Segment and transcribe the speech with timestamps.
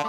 [0.00, 0.04] Hi,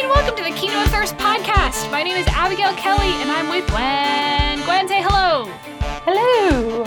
[0.00, 1.88] and welcome to the Kino and Thirst podcast.
[1.92, 4.64] My name is Abigail Kelly, and I'm with Gwen.
[4.64, 5.44] Gwen, say hello.
[6.04, 6.84] Hello.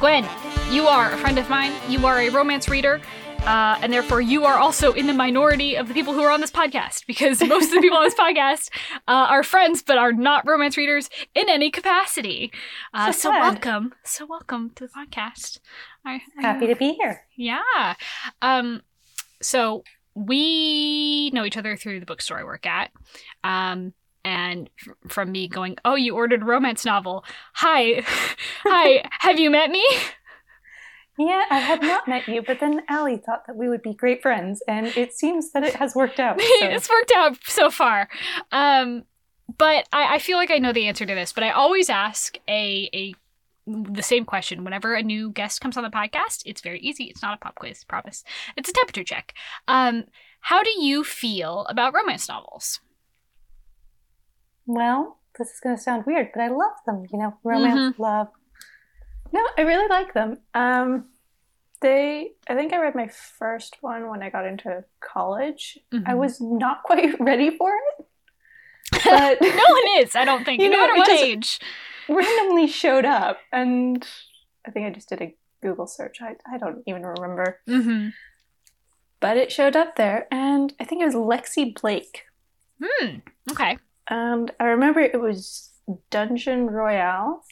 [0.00, 0.28] Gwen,
[0.70, 1.72] you are a friend of mine.
[1.88, 3.00] You are a romance reader.
[3.46, 6.40] Uh, and therefore, you are also in the minority of the people who are on
[6.40, 8.70] this podcast because most of the people on this podcast
[9.06, 12.50] uh, are friends but are not romance readers in any capacity.
[12.92, 15.60] Uh, So so welcome, so welcome to the podcast.
[16.04, 17.22] I, I- Happy to be here.
[17.36, 17.94] Yeah.
[18.42, 18.82] Um,
[19.40, 19.84] so
[20.16, 22.90] we know each other through the bookstore I work at.
[23.44, 23.92] Um,
[24.24, 27.24] and f- from me going, oh, you ordered a romance novel.
[27.54, 28.02] Hi,
[28.64, 29.08] hi.
[29.20, 29.86] Have you met me?
[31.18, 34.22] Yeah, I had not met you, but then Allie thought that we would be great
[34.22, 36.40] friends, and it seems that it has worked out.
[36.60, 36.66] So.
[36.66, 38.08] it's worked out so far.
[38.52, 39.04] Um,
[39.58, 41.32] but I, I feel like I know the answer to this.
[41.32, 43.14] But I always ask a a
[43.66, 46.42] the same question whenever a new guest comes on the podcast.
[46.46, 47.04] It's very easy.
[47.04, 48.24] It's not a pop quiz, promise.
[48.56, 49.34] It's a temperature check.
[49.68, 50.04] Um,
[50.40, 52.80] how do you feel about romance novels?
[54.66, 57.06] well, this is going to sound weird, but I love them.
[57.12, 58.28] You know, romance, love.
[59.32, 60.38] No, I really like them.
[60.54, 61.06] Um,
[61.80, 65.78] they, I think I read my first one when I got into college.
[65.92, 66.16] I Mhm.
[66.16, 68.06] was not quite ready for it,
[69.04, 70.14] but no one is.
[70.16, 70.60] I don't think.
[70.62, 71.58] You no know, matter what age.
[72.08, 74.06] randomly showed up, and
[74.66, 76.18] I think I just did a Google search.
[76.22, 77.60] I, I don't even remember.
[77.68, 78.08] Mm-hmm.
[79.20, 82.22] But it showed up there, and I think it was Lexi Blake.
[82.82, 83.16] Hmm.
[83.50, 83.78] Okay.
[84.08, 85.70] And I remember it was
[86.10, 87.42] Dungeon Royale.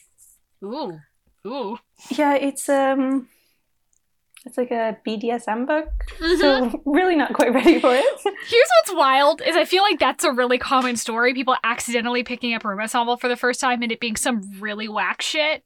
[0.63, 0.99] Ooh.
[1.45, 1.77] Ooh.
[2.09, 3.27] Yeah, it's um
[4.45, 5.89] it's like a BDSM book.
[6.39, 8.05] So really not quite ready for it.
[8.23, 11.33] Here's what's wild is I feel like that's a really common story.
[11.33, 14.41] People accidentally picking up a romance novel for the first time and it being some
[14.59, 15.63] really whack shit.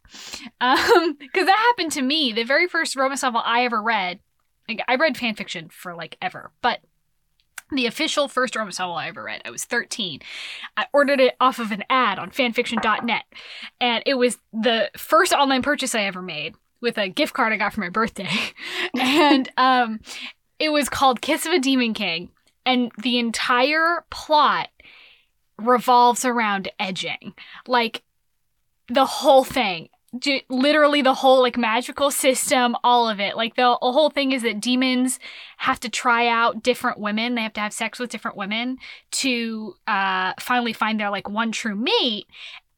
[0.61, 2.31] Um, because that happened to me.
[2.31, 4.19] The very first romance novel I ever read,
[4.69, 6.79] like I read fan fiction for like ever, but
[7.71, 10.21] the official first romance novel I ever read, I was 13.
[10.77, 13.23] I ordered it off of an ad on fanfiction.net,
[13.79, 17.57] and it was the first online purchase I ever made with a gift card I
[17.57, 18.29] got for my birthday.
[18.99, 19.99] and um,
[20.59, 22.29] it was called Kiss of a Demon King,
[22.65, 24.69] and the entire plot
[25.57, 27.33] revolves around edging.
[27.67, 28.03] Like
[28.87, 29.89] the whole thing.
[30.49, 33.37] Literally the whole like magical system all of it.
[33.37, 35.19] Like the, the whole thing is that demons
[35.57, 37.35] have to try out different women.
[37.35, 38.77] They have to have sex with different women
[39.11, 42.25] to uh finally find their like one true mate.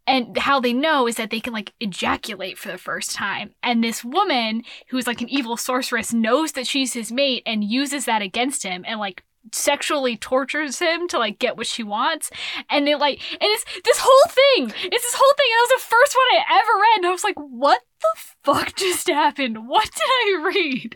[0.08, 3.54] And how they know is that they can like ejaculate for the first time.
[3.64, 8.06] And this woman who's like an evil sorceress knows that she's his mate and uses
[8.06, 12.30] that against him and like sexually tortures him to like get what she wants.
[12.70, 14.66] And it like and it's this whole thing.
[14.84, 15.48] It's this whole thing.
[15.52, 16.98] And that was the first one i ever read.
[16.98, 19.68] And i was like what the fuck just happened?
[19.68, 20.94] What did i read?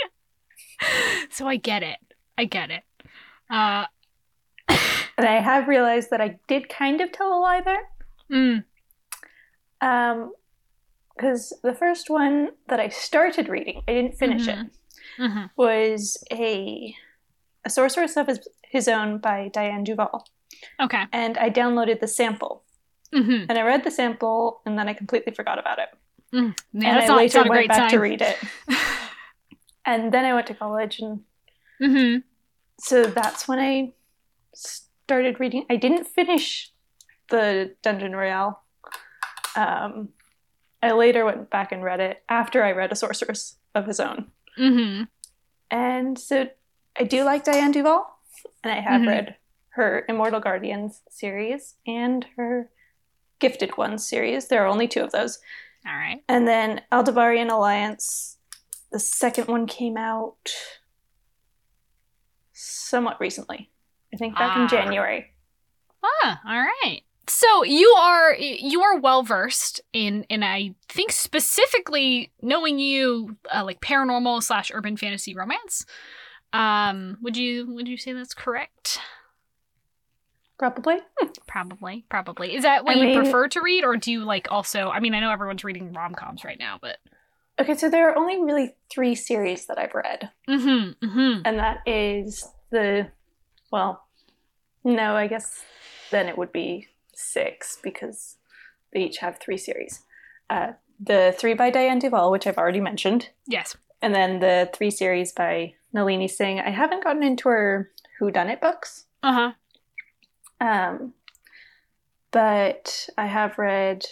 [1.31, 1.97] So i get it.
[2.37, 2.83] I get it.
[3.49, 3.85] Uh
[4.69, 7.89] and I have realized that I did kind of tell a lie there.
[8.31, 8.63] mm,
[9.81, 10.31] Um
[11.15, 14.57] because the first one that I started reading, I didn't finish it,
[15.17, 15.49] mhm.
[15.55, 16.93] was a
[17.65, 20.25] A Sorceress of His, His Own by Dianne Duvall.
[20.81, 22.63] okay And I downloaded the sample.
[23.13, 25.89] hmm And I read the sample and then I completely forgot about it.
[26.31, 28.37] yeah, and that's I not, later not a went great back sign to read it.
[29.87, 31.21] And then I went to college and
[31.79, 32.17] hmm
[32.79, 33.93] so that's when I
[34.53, 35.65] started reading.
[35.69, 36.71] I didn't finish
[37.29, 38.61] the Dungeon Royale.
[39.55, 40.09] Um,
[40.83, 44.31] I later went back and read it after I read A Sorceress of His Own.
[44.57, 45.03] hmm
[45.71, 46.49] And so
[46.97, 48.05] I do like Dianne Duvall,
[48.63, 49.07] and I have Mhm.
[49.07, 49.35] read
[49.69, 52.69] her Immortal Guardians series and her
[53.39, 54.47] Gifted Ones series.
[54.47, 55.39] There are only two of those.
[55.87, 58.37] all right And then Aldebarian Alliance,
[58.91, 60.49] the second one came out
[62.53, 63.69] somewhat recently.
[64.13, 64.61] I think back Ah.
[64.63, 65.33] in January.
[66.03, 67.01] Ah, all right.
[67.27, 73.63] So you are you are well versed in in I think specifically knowing you uh,
[73.65, 75.85] like paranormal slash urban fantasy romance.
[76.55, 78.99] Um, would you would you say that's correct?
[80.57, 80.97] Probably.
[81.47, 82.55] Probably, probably.
[82.55, 84.89] Is that what I you mean- prefer to read, or do you like also?
[84.89, 86.97] I mean, I know everyone's reading rom coms right now, but
[87.59, 91.41] Okay, so there are only really three series that I've read, mm-hmm, mm-hmm.
[91.45, 93.07] and that is the,
[93.71, 94.03] well,
[94.83, 95.63] no, I guess
[96.11, 98.35] then it would be six because
[98.91, 100.01] they each have three series.
[100.49, 103.77] Uh, the three by Dianne Duvall, which I've already mentioned, Yes.
[104.01, 106.59] and then the three series by Nalini Singh.
[106.59, 109.33] I haven't gotten into her Who Done It books, Uh
[110.61, 110.65] huh.
[110.67, 111.13] um,
[112.31, 114.05] but I have read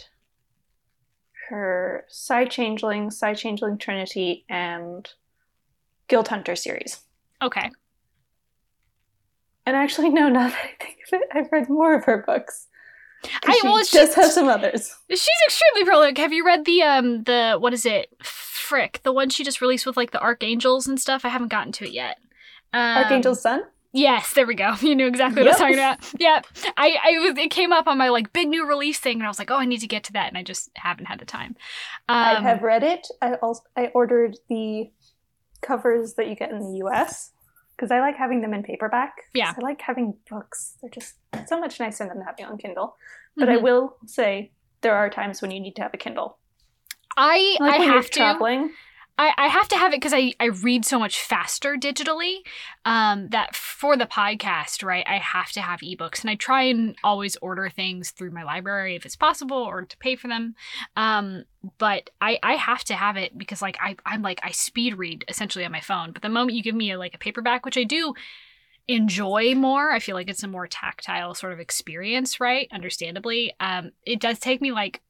[1.49, 5.07] her Psy Changeling, Psy Changeling Trinity, and
[6.07, 7.01] Guild Hunter series.
[7.41, 7.69] Okay.
[9.65, 12.67] And actually, no, now that I think of it, I've read more of her books.
[13.45, 14.95] I- she well, does have some others.
[15.09, 16.17] She's extremely prolific.
[16.17, 18.09] Have you read the um the what is it?
[18.23, 21.25] Frick, the one she just released with like the archangels and stuff.
[21.25, 22.17] I haven't gotten to it yet.
[22.73, 23.63] Um, Archangel's Sun?
[23.95, 24.73] Yes, there we go.
[24.81, 25.99] You knew exactly what I was talking about.
[26.19, 26.41] Yeah,
[26.77, 27.37] I, I was.
[27.37, 29.57] It came up on my like big new release thing, and I was like, oh,
[29.57, 31.55] I need to get to that, and I just haven't had the time.
[32.09, 33.07] I Um, have read it.
[33.21, 34.89] I also I ordered the
[35.61, 37.31] covers that you get in the US
[37.83, 39.13] because I like having them in paperback.
[39.33, 39.53] Yeah.
[39.57, 40.77] I like having books.
[40.81, 41.15] They're just
[41.47, 42.95] so much nicer than having on Kindle.
[43.35, 43.63] But I mhm.
[43.63, 46.37] will say there are times when you need to have a Kindle.
[47.17, 48.11] I Like I have to.
[48.11, 48.71] traveling.
[49.17, 52.37] I, I have to have it because I, I read so much faster digitally
[52.83, 56.21] um, that for the podcast, right, I have to have ebooks.
[56.21, 59.97] And I try and always order things through my library if it's possible or to
[59.97, 60.55] pay for them.
[60.95, 61.43] Um,
[61.77, 65.25] but I, I have to have it because like I, I'm like I speed read
[65.27, 66.11] essentially on my phone.
[66.11, 68.15] But the moment you give me a, like a paperback, which I do
[68.87, 72.67] enjoy more, I feel like it's a more tactile sort of experience, right?
[72.71, 73.53] Understandably.
[73.59, 75.01] Um, it does take me like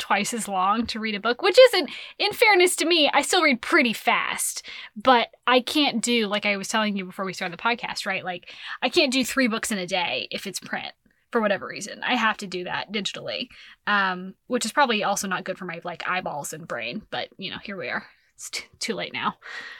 [0.00, 3.42] twice as long to read a book, which isn't in fairness to me, I still
[3.42, 4.66] read pretty fast,
[4.96, 8.24] but I can't do, like I was telling you before we started the podcast, right?
[8.24, 8.52] Like,
[8.82, 10.92] I can't do three books in a day if it's print
[11.30, 12.00] for whatever reason.
[12.02, 13.48] I have to do that digitally,
[13.86, 17.50] um, which is probably also not good for my like eyeballs and brain, but you
[17.50, 18.04] know, here we are.
[18.34, 19.34] It's t- too late now.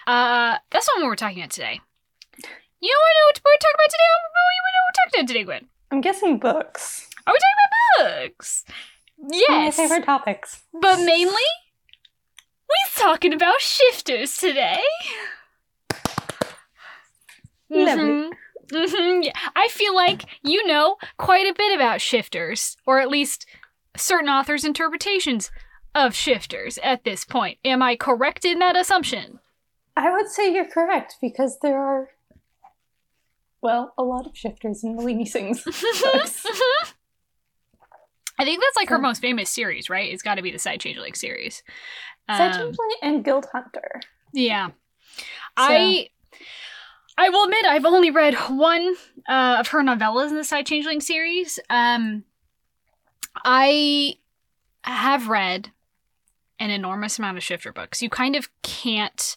[0.07, 1.81] Uh, that's not what we're talking about today.
[2.83, 4.05] You know what we're talking about today?
[4.15, 5.69] Oh, you know what we're talking about today, Gwen?
[5.91, 7.09] I'm guessing books.
[7.27, 8.65] Are we talking about books?
[9.29, 9.77] Yes.
[9.79, 10.63] My favorite topics.
[10.73, 11.35] But mainly,
[12.69, 14.81] we're talking about shifters today.
[17.69, 18.31] Lovely.
[18.73, 19.33] hmm Yeah.
[19.55, 23.47] I feel like you know quite a bit about shifters, or at least
[23.97, 25.51] certain authors' interpretations
[25.95, 27.59] of shifters at this point.
[27.65, 29.41] Am I correct in that assumption?
[29.97, 32.11] I would say you're correct because there are,
[33.61, 35.63] well, a lot of shifters in Nalini Singh's
[36.03, 36.47] books.
[38.41, 40.11] I think that's like her most famous series, right?
[40.11, 41.63] It's got to be the Psy Changeling series.
[42.27, 42.73] Um,
[43.03, 44.01] and Guild Hunter.
[44.33, 44.71] Yeah.
[45.59, 46.09] I
[47.19, 48.95] I will admit I've only read one
[49.29, 51.59] uh, of her novellas in the Psy Changeling series.
[51.69, 52.25] Um
[53.45, 54.15] I
[54.85, 55.71] have read
[56.59, 58.01] an enormous amount of shifter books.
[58.01, 59.37] You kind of can't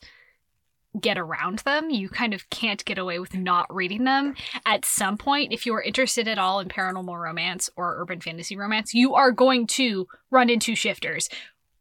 [1.00, 1.90] get around them.
[1.90, 4.36] You kind of can't get away with not reading them.
[4.66, 8.56] At some point, if you are interested at all in paranormal romance or urban fantasy
[8.56, 11.30] romance, you are going to run into shifters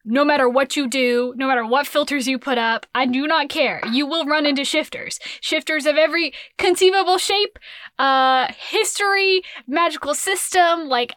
[0.05, 3.49] no matter what you do, no matter what filters you put up, I do not
[3.49, 3.81] care.
[3.93, 5.19] You will run into shifters.
[5.41, 7.59] Shifters of every conceivable shape,
[7.99, 11.15] uh, history, magical system, like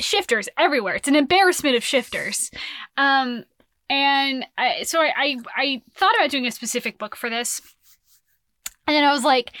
[0.00, 0.94] shifters everywhere.
[0.94, 2.50] It's an embarrassment of shifters.
[2.96, 3.44] Um,
[3.88, 7.60] and I, so I, I, I thought about doing a specific book for this,
[8.86, 9.52] and then I was like,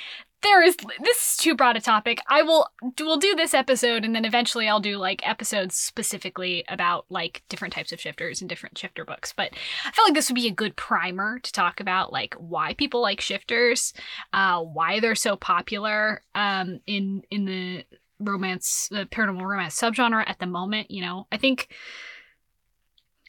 [0.42, 2.20] there is this is too broad a topic.
[2.28, 2.68] I will
[3.00, 7.74] we'll do this episode and then eventually I'll do like episodes specifically about like different
[7.74, 9.32] types of shifters and different shifter books.
[9.36, 9.52] But
[9.84, 13.00] I felt like this would be a good primer to talk about like why people
[13.00, 13.92] like shifters,
[14.32, 17.84] uh, why they're so popular um, in in the
[18.20, 20.90] romance, the paranormal romance subgenre at the moment.
[20.90, 21.68] You know, I think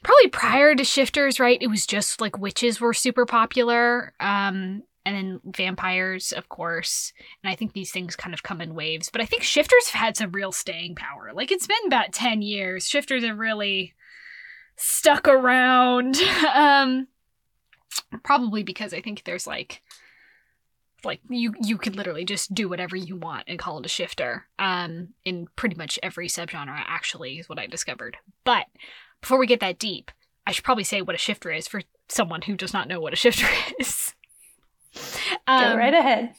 [0.04, 1.62] probably prior to shifters, right?
[1.62, 4.13] It was just like witches were super popular.
[4.20, 7.13] Um, and then vampires, of course.
[7.42, 9.10] And I think these things kind of come in waves.
[9.10, 11.32] But I think shifters have had some real staying power.
[11.34, 12.89] Like it's been about 10 years.
[12.89, 13.94] Shifters have really
[14.75, 16.18] stuck around.
[16.54, 17.08] um
[18.24, 19.82] probably because I think there's like
[21.06, 24.46] like you you could literally just do whatever you want and call it a shifter.
[24.60, 28.18] Um in pretty much every subgenre actually is what I discovered.
[28.44, 28.66] But
[29.22, 30.12] before we get that deep,
[30.46, 33.14] I should probably say what a shifter is for someone who does not know what
[33.14, 33.48] a shifter
[33.80, 34.14] is.
[34.96, 35.02] Go
[35.48, 36.34] Um, right ahead.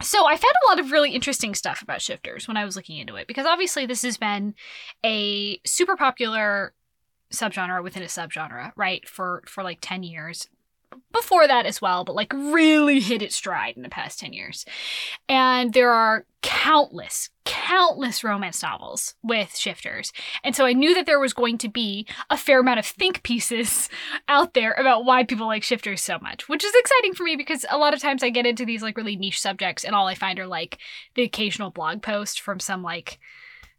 [0.00, 2.96] so I found a lot of really interesting stuff about shifters when I was looking
[2.98, 4.54] into it because obviously this has been
[5.04, 6.72] a super popular
[7.32, 9.06] subgenre within a subgenre, right?
[9.08, 10.48] For for like 10 years.
[11.12, 14.64] Before that as well, but like really hit its stride in the past 10 years.
[15.28, 20.12] And there are countless, countless romance novels with shifters.
[20.42, 23.22] And so I knew that there was going to be a fair amount of think
[23.22, 23.88] pieces
[24.28, 27.64] out there about why people like shifters so much, which is exciting for me because
[27.70, 30.14] a lot of times I get into these like really niche subjects and all I
[30.14, 30.78] find are like
[31.14, 33.18] the occasional blog post from some like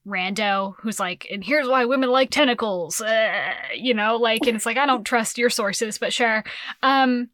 [0.07, 4.65] rando who's like, and here's why women like tentacles, uh, you know, like, and it's
[4.65, 6.43] like, I don't trust your sources, but sure.
[6.81, 7.29] Um,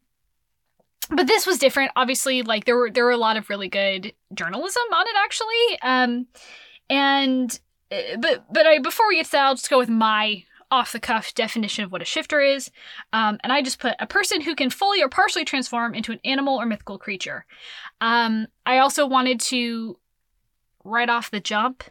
[1.10, 1.92] but this was different.
[1.96, 5.78] Obviously, like there were there were a lot of really good journalism on it actually.
[5.82, 6.26] Um,
[6.90, 7.58] and
[7.90, 10.92] uh, but but I before we get to that, I'll just go with my off
[10.92, 12.70] the cuff definition of what a shifter is.
[13.14, 16.20] Um, and I just put a person who can fully or partially transform into an
[16.26, 17.46] animal or mythical creature.
[18.02, 19.98] Um, I also wanted to,
[20.84, 21.84] right off the jump,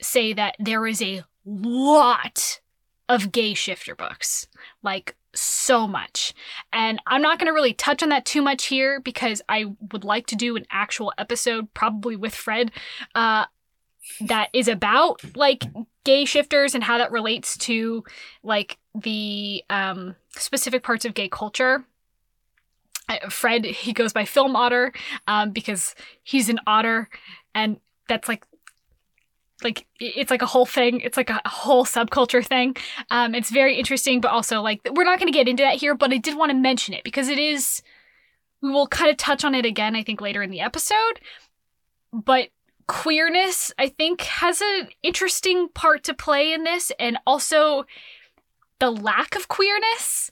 [0.00, 2.60] say that there is a lot
[3.08, 4.48] of gay shifter books.
[4.82, 6.34] Like, so much.
[6.72, 10.04] And I'm not going to really touch on that too much here because I would
[10.04, 12.72] like to do an actual episode, probably with Fred,
[13.14, 13.46] uh,
[14.20, 15.64] that is about like
[16.04, 18.04] gay shifters and how that relates to
[18.42, 21.84] like the um, specific parts of gay culture.
[23.08, 24.92] Uh, Fred, he goes by Film Otter
[25.26, 27.08] um, because he's an otter,
[27.54, 28.44] and that's like
[29.62, 32.76] like it's like a whole thing it's like a whole subculture thing.
[33.10, 35.94] Um it's very interesting but also like we're not going to get into that here
[35.94, 37.82] but i did want to mention it because it is
[38.62, 41.20] we will kind of touch on it again i think later in the episode.
[42.12, 42.48] But
[42.86, 47.84] queerness i think has an interesting part to play in this and also
[48.78, 50.30] the lack of queerness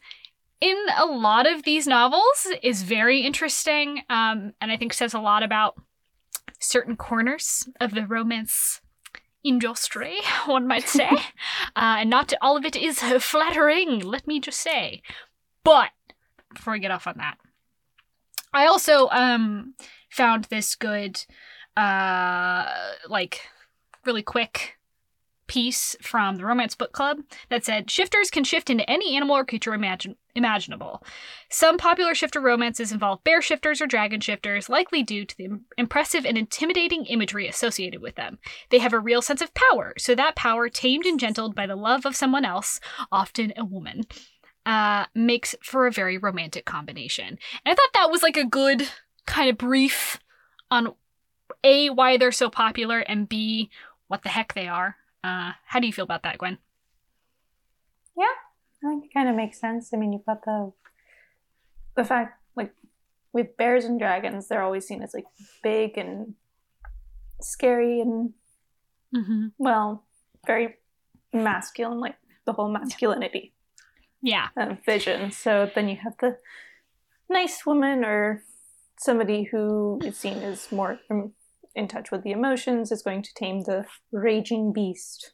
[0.61, 5.19] in a lot of these novels is very interesting um, and i think says a
[5.19, 5.75] lot about
[6.61, 8.81] certain corners of the romance
[9.45, 11.09] industry, one might say.
[11.77, 15.03] uh, and not all of it is flattering, let me just say.
[15.63, 15.91] But
[16.53, 17.37] before I get off on that,
[18.53, 19.75] I also um
[20.11, 21.25] found this good,
[21.77, 22.67] uh,
[23.09, 23.41] like
[24.05, 24.77] really quick
[25.47, 29.45] piece from the Romance Book Club that said shifters can shift into any animal or
[29.45, 31.03] creature imagine- imaginable.
[31.49, 36.27] Some popular shifter romances involve bear shifters or dragon shifters, likely due to the impressive
[36.27, 38.39] and intimidating imagery associated with them.
[38.71, 41.77] They have a real sense of power, so that power, tamed and gentled by the
[41.77, 42.81] love of someone else,
[43.13, 44.03] often a woman,
[44.67, 47.27] uh, makes for a very romantic combination.
[47.29, 48.89] And I thought that was like a good
[49.27, 50.19] kind of brief
[50.71, 50.95] on
[51.63, 53.71] A, why they're so popular, and B,
[54.09, 54.97] what the heck they are.
[55.23, 56.59] Uh, how do you feel about that, Gwen?
[58.17, 58.27] Yeah,
[58.85, 59.93] I think it kind of makes sense.
[59.95, 60.73] I mean, you've got the
[61.97, 62.73] the fact like
[63.33, 65.25] with bears and dragons, they're always seen as like
[65.63, 66.35] big and
[67.41, 68.33] scary and
[69.15, 69.47] Mm-hmm.
[69.59, 70.03] well,
[70.45, 70.75] very
[71.33, 73.53] masculine, like the whole masculinity
[74.23, 74.49] Yeah.
[74.57, 75.31] um, vision.
[75.31, 76.37] So then you have the
[77.31, 78.43] nice woman or
[78.99, 80.99] somebody who is seen as more
[81.77, 85.33] in touch with the emotions is going to tame the raging beast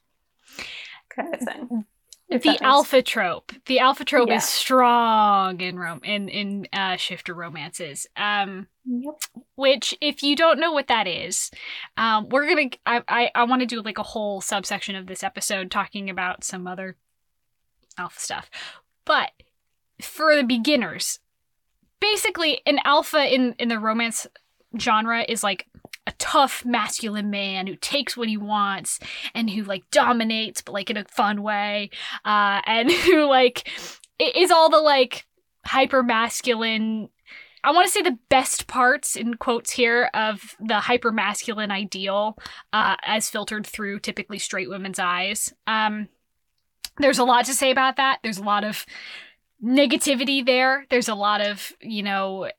[1.16, 1.86] kind of thing.
[2.30, 3.52] If the alpha trope.
[3.66, 4.36] The alpha trope Yeah.
[4.36, 8.06] is strong in rom- in in uh, shifter romances.
[8.16, 9.20] Um, Yep.
[9.56, 11.50] which if you don't know what that is,
[11.96, 12.70] um, we're gonna.
[12.86, 16.44] I I, I want to do like a whole subsection of this episode talking about
[16.44, 16.96] some other
[17.98, 18.50] alpha stuff,
[19.04, 19.30] but
[20.00, 21.18] for the beginners,
[22.00, 24.26] basically an alpha in in the romance
[24.78, 25.66] genre is like
[26.06, 28.98] a tough masculine man who takes what he wants
[29.34, 31.90] and who like dominates but like in a fun way
[32.24, 33.68] uh and who like
[34.18, 35.26] is all the like
[35.66, 37.08] hyper masculine
[37.62, 42.38] I want to say the best parts in quotes here of the hyper masculine ideal
[42.72, 45.52] uh, as filtered through typically straight women's eyes.
[45.66, 46.08] Um,
[46.96, 48.20] there's a lot to say about that.
[48.22, 48.86] There's a lot of
[49.62, 50.86] negativity there.
[50.88, 52.50] There's a lot of, you know,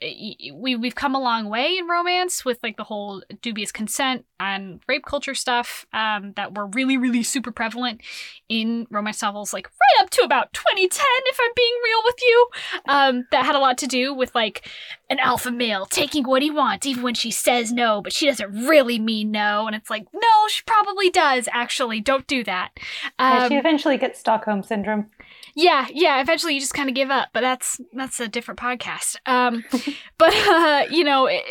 [0.53, 4.79] we we've come a long way in romance with like the whole dubious consent and
[4.87, 8.01] rape culture stuff um, that were really really super prevalent
[8.49, 12.47] in romance novels like right up to about 2010 if I'm being real with you.
[12.87, 14.69] Um, that had a lot to do with like
[15.09, 18.51] an alpha male taking what he wants even when she says no, but she doesn't
[18.67, 21.99] really mean no and it's like no, she probably does actually.
[21.99, 22.71] Don't do that.
[23.19, 25.07] Yeah, Um, she eventually gets Stockholm syndrome.
[25.55, 26.21] Yeah, yeah.
[26.21, 29.15] Eventually, you just kind of give up, but that's that's a different podcast.
[29.25, 29.63] Um,
[30.17, 31.43] but uh, you know, it,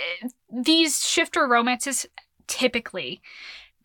[0.53, 2.07] these shifter romances
[2.47, 3.21] typically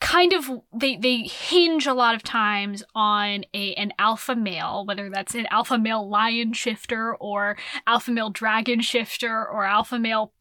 [0.01, 5.09] kind of they they hinge a lot of times on a an alpha male, whether
[5.09, 7.57] that's an alpha male lion shifter or
[7.87, 10.33] alpha male dragon shifter or alpha male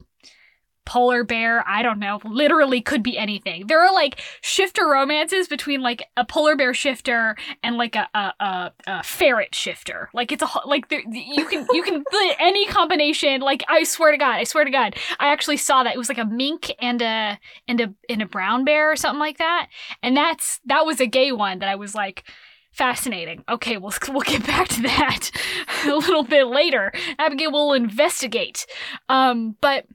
[0.85, 3.67] polar bear i don't know literally could be anything.
[3.67, 8.33] There are like shifter romances between like a polar bear shifter and like a a,
[8.41, 10.09] a, a ferret shifter.
[10.13, 12.05] Like it's a like there, you can you can
[12.39, 15.95] any combination like i swear to god i swear to god i actually saw that
[15.95, 17.39] it was like a mink and a
[17.69, 19.69] and a and a brown bear or something like that.
[20.03, 22.25] And that's that was a gay one that i was like
[22.73, 23.45] fascinating.
[23.49, 25.31] Okay we'll we'll get back to that
[25.87, 26.93] a little bit later.
[27.19, 28.67] Abigail will investigate.
[29.09, 29.87] Um but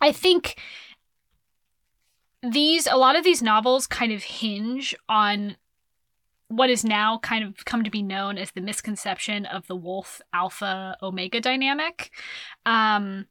[0.00, 0.58] I think
[2.42, 5.56] these a lot of these novels kind of hinge on
[6.48, 10.20] what is now kind of come to be known as the misconception of the wolf
[10.32, 12.10] alpha omega dynamic
[12.64, 13.26] um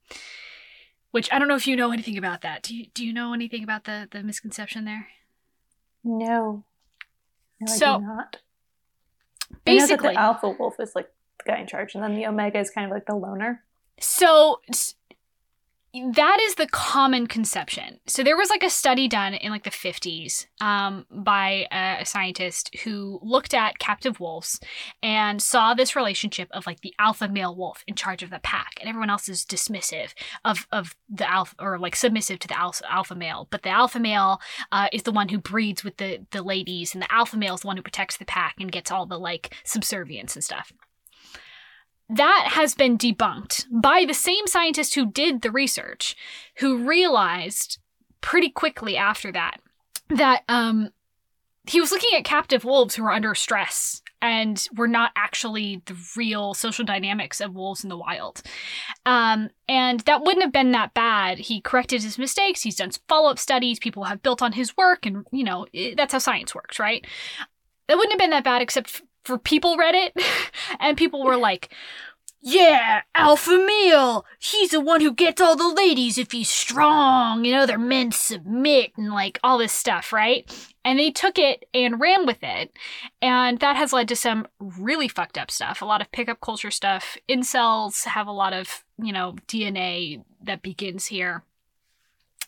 [1.11, 3.33] which i don't know if you know anything about that do you, do you know
[3.33, 5.07] anything about the the misconception there
[6.03, 6.63] No.
[7.59, 8.37] No, I So- do not.
[9.65, 12.13] I know that Basically, the alpha wolf is like the guy in charge, and then
[12.15, 13.63] the omega is kind of like the loner.
[13.99, 14.61] So
[15.93, 17.99] that is the common conception.
[18.05, 22.75] So there was like a study done in like the 50s um, by a, scientist
[22.83, 24.59] who looked at captive wolves
[25.01, 28.73] and saw this relationship of like the alpha male wolf in charge of the pack,
[28.79, 30.13] and everyone else is dismissive
[30.45, 33.47] of of the alpha or like submissive to the alpha, alpha male.
[33.49, 34.39] But the alpha male
[34.71, 37.61] uh, is the one who breeds with the the ladies, and the alpha male is
[37.61, 40.71] the one who protects the pack and gets all the like subservience and stuff
[42.09, 46.15] that has been debunked by the same scientist who did the research,
[46.57, 47.79] who realized
[48.21, 49.61] pretty quickly after that
[50.09, 50.89] that um,
[51.67, 55.95] he was looking at captive wolves who were under stress and were not actually the
[56.17, 58.41] real social dynamics of wolves in the wild.
[59.05, 61.37] Um, and that wouldn't have been that bad.
[61.37, 62.63] He corrected his mistakes.
[62.63, 63.79] He's done follow up studies.
[63.79, 67.05] People have built on his work, and you know it, that's how science works, right?
[67.87, 70.13] That wouldn't have been that bad, except for people read it,
[70.79, 71.73] and people were like,
[72.41, 74.25] yeah, alpha male.
[74.39, 77.43] He's the one who gets all the ladies if he's strong.
[77.43, 80.49] You know, they're meant to submit and like all this stuff, right?
[80.85, 82.71] And they took it and ran with it.
[83.21, 85.81] And that has led to some really fucked up stuff.
[85.81, 87.17] A lot of pickup culture stuff.
[87.27, 91.43] Incels have a lot of, you know, DNA that begins here.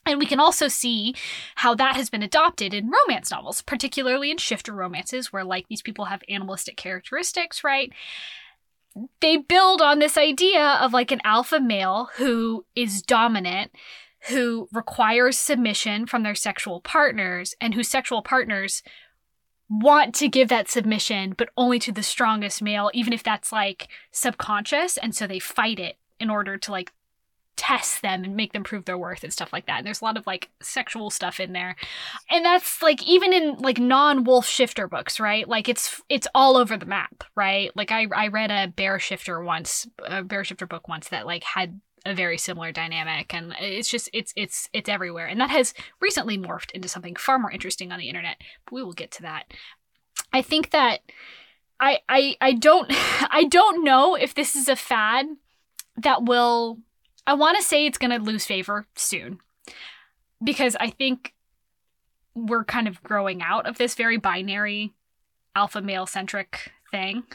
[0.05, 1.13] And we can also see
[1.55, 5.83] how that has been adopted in romance novels, particularly in shifter romances, where like these
[5.83, 7.91] people have animalistic characteristics, right?
[9.21, 13.71] they build on this idea of like an alpha male who is dominant,
[14.29, 18.83] who requires submission from their sexual partners, and whose sexual partners
[19.69, 23.87] want to give that submission, but only to the strongest male, even if that's like
[24.11, 24.97] subconscious.
[24.97, 26.91] And so they fight it in order to like
[27.61, 29.77] test them and make them prove their worth and stuff like that.
[29.77, 31.75] And there's a lot of like sexual stuff in there.
[32.31, 35.47] And that's like even in like non-wolf shifter books, right?
[35.47, 37.69] Like it's it's all over the map, right?
[37.75, 41.43] Like I I read a bear shifter once, a bear shifter book once that like
[41.43, 45.27] had a very similar dynamic and it's just it's it's it's everywhere.
[45.27, 48.37] And that has recently morphed into something far more interesting on the internet.
[48.65, 49.53] But we will get to that.
[50.33, 51.01] I think that
[51.79, 52.87] I I I don't
[53.29, 55.27] I don't know if this is a fad
[55.97, 56.79] that will
[57.27, 59.39] I want to say it's going to lose favor soon
[60.43, 61.33] because I think
[62.33, 64.93] we're kind of growing out of this very binary
[65.55, 67.23] alpha male centric thing.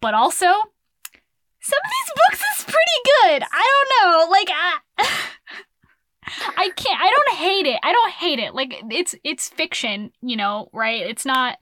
[0.00, 3.42] But also, some of these books is pretty good.
[3.52, 4.78] I don't know, like I
[6.56, 7.80] I can't I don't hate it.
[7.82, 8.54] I don't hate it.
[8.54, 11.02] Like it's it's fiction, you know, right?
[11.02, 11.58] It's not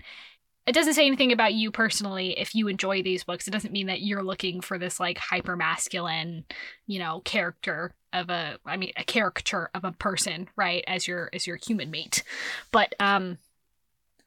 [0.66, 3.46] it doesn't say anything about you personally if you enjoy these books.
[3.46, 6.44] It doesn't mean that you're looking for this like hyper masculine,
[6.86, 11.30] you know, character of a I mean a caricature of a person, right, as your
[11.32, 12.22] as your human mate.
[12.72, 13.38] But um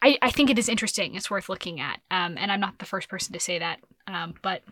[0.02, 1.16] I, I think it is interesting.
[1.16, 2.00] It's worth looking at.
[2.10, 3.82] Um, and I'm not the first person to say that.
[4.08, 4.64] Um, but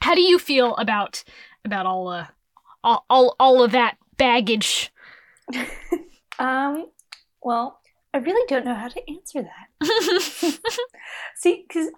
[0.00, 1.22] how do you feel about
[1.66, 2.28] about all uh,
[2.82, 4.90] all, all all of that baggage?
[6.38, 6.86] Um,
[7.42, 7.80] well,
[8.14, 10.58] I really don't know how to answer that.
[11.36, 11.88] See, because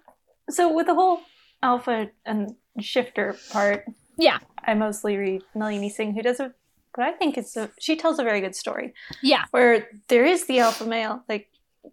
[0.49, 1.19] so with the whole
[1.61, 3.85] alpha and shifter part,
[4.17, 4.39] Yeah.
[4.63, 6.53] I mostly read Nalini Singh, who does a
[6.95, 10.47] what I think is a she tells a very good story yeah, where there is
[10.47, 11.49] the alpha male, like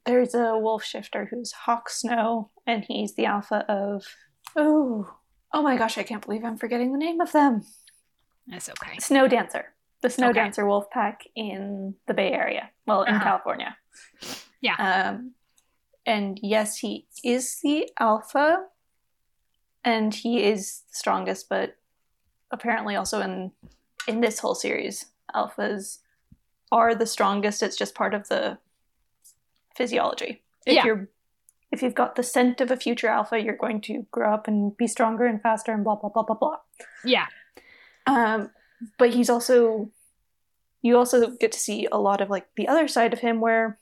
[0.06, 4.04] there's a wolf shifter who's Hawke Snow, and he's the alpha of
[4.54, 5.12] oh
[5.52, 7.62] oh my gosh, I can't believe I'm forgetting the name of them.
[8.46, 8.96] that's okay.
[8.98, 9.64] SnowDancer,
[10.02, 10.38] the Snow Okay.
[10.40, 13.24] Dancer wolf pack in the Bay Area, well in Uh-huh.
[13.24, 13.76] California.
[14.60, 14.76] Yeah.
[14.76, 15.32] Um,
[16.06, 18.66] and yes, he is the alpha,
[19.84, 21.48] and he is the strongest.
[21.48, 21.76] But
[22.50, 23.52] apparently, also in
[24.08, 25.98] in this whole series, alphas
[26.70, 27.62] are the strongest.
[27.62, 28.58] It's just part of the
[29.76, 30.42] physiology.
[30.66, 30.84] If Yeah.
[30.86, 31.08] you're
[31.70, 34.76] if you've got the scent of a future alpha, you're going to grow up and
[34.76, 36.58] be stronger and faster and blah blah blah blah blah.
[37.04, 37.26] Yeah,
[38.06, 38.50] Um,
[38.98, 39.90] but he's also
[40.82, 43.78] you also get to see a lot of like the other side of him where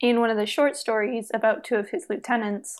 [0.00, 2.76] in one of the short stories about two of his lieutenants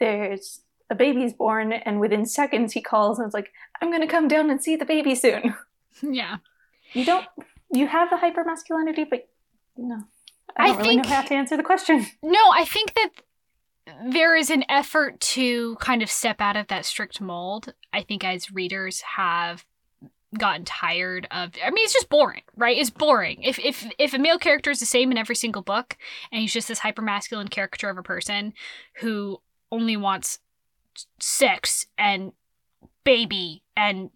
[0.00, 3.50] there's a baby's born and within seconds he calls and is like
[3.80, 5.54] i'm going to come down and see the baby soon
[6.02, 6.36] yeah.
[6.92, 7.26] you don't
[7.72, 9.28] you have the hyper masculinity but
[9.76, 10.02] no
[10.56, 13.10] I i don't really think- know how to answer the question No, I think that
[14.06, 17.74] there is an effort to kind of step out of that strict mold.
[17.92, 19.64] I think as readers have
[20.38, 22.76] gotten tired of I mean it's just boring, right?
[22.76, 23.42] It's boring.
[23.42, 25.96] If if if a male character is the same in every single book
[26.30, 28.54] and he's just this hyper masculine caricature of a person
[29.00, 29.40] who
[29.70, 30.38] only wants
[31.18, 32.32] sex and
[33.04, 34.10] baby and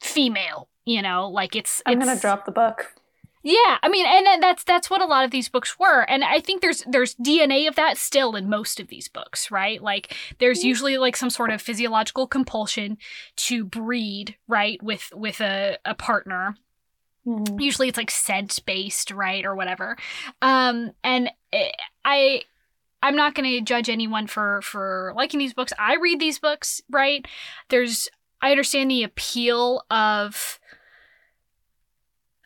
[0.00, 2.92] female, you know, like it's i'm it's, going to drop the book
[3.42, 6.40] Yeah, I mean, and that's that's what a lot of these books were, and I
[6.40, 9.82] think there's there's DNA of that still in most of these books, right?
[9.82, 12.98] Like there's usually like some sort of physiological compulsion
[13.36, 16.54] to breed, right, with with a a partner.
[17.26, 17.60] Mhm.
[17.62, 19.96] Usually it's like scent based, right, or whatever.
[20.42, 21.72] Um, and eh,
[22.04, 22.42] I
[23.02, 25.72] I'm not going to judge anyone for for liking these books.
[25.78, 27.26] I read these books, right?
[27.70, 28.08] There's
[28.42, 30.59] I understand the appeal of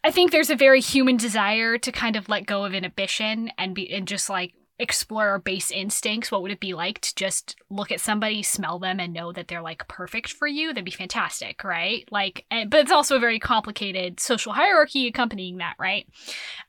[0.05, 3.75] I think there's a very human desire to kind of let go of inhibition and
[3.75, 6.31] be and just like explore our base instincts.
[6.31, 9.49] What would it be like to just look at somebody, smell them, and know that
[9.49, 10.69] they're like perfect for you?
[10.69, 12.07] That'd be fantastic, right?
[12.11, 16.07] Like, and, but it's also a very complicated social hierarchy accompanying that, right?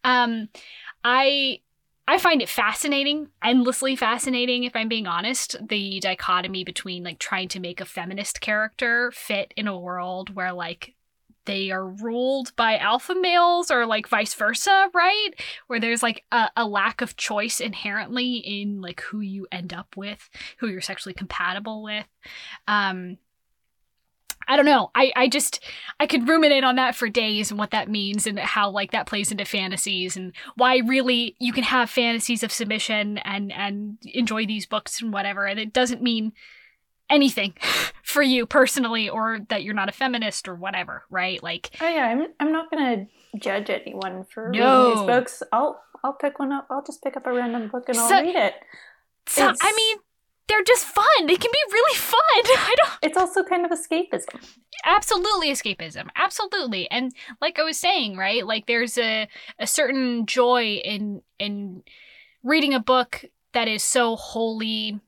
[0.05, 0.47] Um,
[1.03, 1.59] I
[2.07, 7.49] I find it fascinating, endlessly fascinating, if I'm being honest, the dichotomy between like trying
[7.49, 10.94] to make a feminist character fit in a world where like
[11.45, 15.29] they are ruled by alpha males or like vice versa, right?
[15.67, 19.95] Where there's like a, a lack of choice inherently in like who you end up
[19.95, 22.05] with, who you're sexually compatible with.
[22.67, 23.17] Um
[24.47, 24.91] I don't know.
[24.93, 25.63] I, I just
[25.99, 29.07] I could ruminate on that for days and what that means and how like that
[29.07, 34.45] plays into fantasies and why really you can have fantasies of submission and and enjoy
[34.45, 36.31] these books and whatever and it doesn't mean
[37.09, 37.53] anything
[38.03, 41.41] for you personally or that you're not a feminist or whatever, right?
[41.43, 44.85] Like Oh yeah, I'm I'm not gonna judge anyone for No.
[44.89, 45.43] reading these books.
[45.51, 46.67] I'll I'll pick one up.
[46.69, 48.53] I'll just pick up a random book and I'll So- read it.
[49.27, 49.97] so, It's- I mean
[50.47, 51.25] they're just fun.
[51.25, 52.19] They can be really fun.
[52.45, 54.45] I don't It's also kind of escapism.
[54.85, 60.79] absolutely escapism absolutely and like i was saying right like there's a, a certain joy
[60.83, 61.81] in in
[62.43, 64.99] reading a book that is so wholly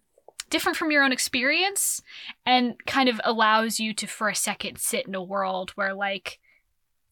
[0.49, 2.01] different from your own experience
[2.45, 6.39] and kind of allows you to for a second sit in a world where like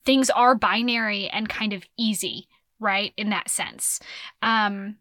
[0.06, 2.48] things are binary and kind of easy
[2.80, 4.00] right in that sense
[4.42, 4.96] um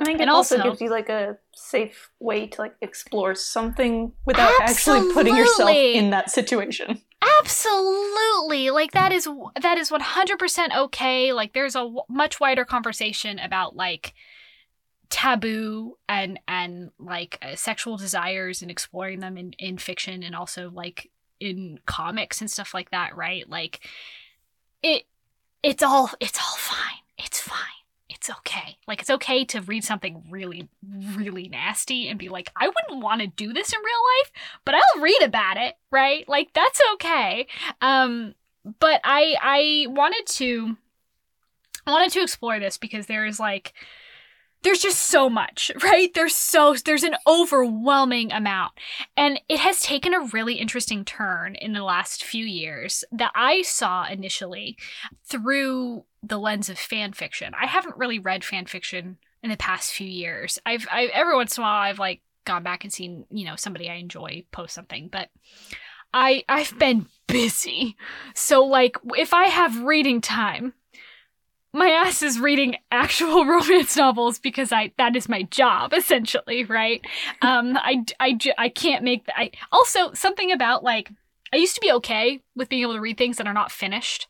[0.00, 3.36] I think And it also, also- gives you like a safe way to like explore
[3.36, 7.00] something without actually putting yourself in that situation.
[7.40, 8.70] Absolutely.
[8.70, 9.28] Like that is
[9.60, 11.32] that is 100% okay.
[11.32, 14.14] Like there's a w- much wider conversation about like
[15.10, 20.70] taboo and and like uh, sexual desires and exploring them in in fiction and also
[20.70, 23.48] like in comics and stuff like that, right?
[23.48, 23.80] Like
[24.82, 25.04] it
[25.62, 26.98] it's all it's all fine.
[27.18, 27.58] It's fine.
[28.08, 28.76] It's okay.
[28.86, 30.68] Like it's okay to read something really
[31.16, 33.86] really nasty and be like, I wouldn't want to do this in real
[34.22, 34.32] life,
[34.64, 36.28] but I'll read about it, right?
[36.28, 37.46] Like that's okay.
[37.80, 38.34] Um
[38.80, 40.76] but I I wanted to
[41.86, 43.74] wanted to explore this because there is like
[44.64, 46.12] there's just so much, right?
[46.12, 48.72] There's so there's an overwhelming amount.
[49.16, 53.62] And it has taken a really interesting turn in the last few years that I
[53.62, 54.76] saw initially
[55.24, 57.52] through the lens of fan fiction.
[57.60, 60.58] I haven't really read fan fiction in the past few years.
[60.66, 63.56] I've I every once in a while I've like gone back and seen, you know,
[63.56, 65.28] somebody I enjoy post something, but
[66.12, 67.96] I I've been busy.
[68.34, 70.72] So like if I have reading time,
[71.74, 77.04] my ass is reading actual romance novels because I that is my job essentially, right?
[77.42, 81.10] Um I I I can't make that I also something about like
[81.52, 84.28] I used to be okay with being able to read things that are not finished.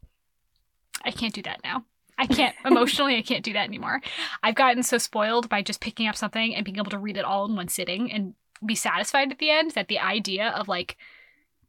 [1.05, 1.85] I can't do that now.
[2.17, 4.01] I can't emotionally I can't do that anymore.
[4.43, 7.27] I've gotten so spoiled by just picking up something and being able to read it
[7.27, 10.97] all in one sitting and be satisfied at the end that the idea of like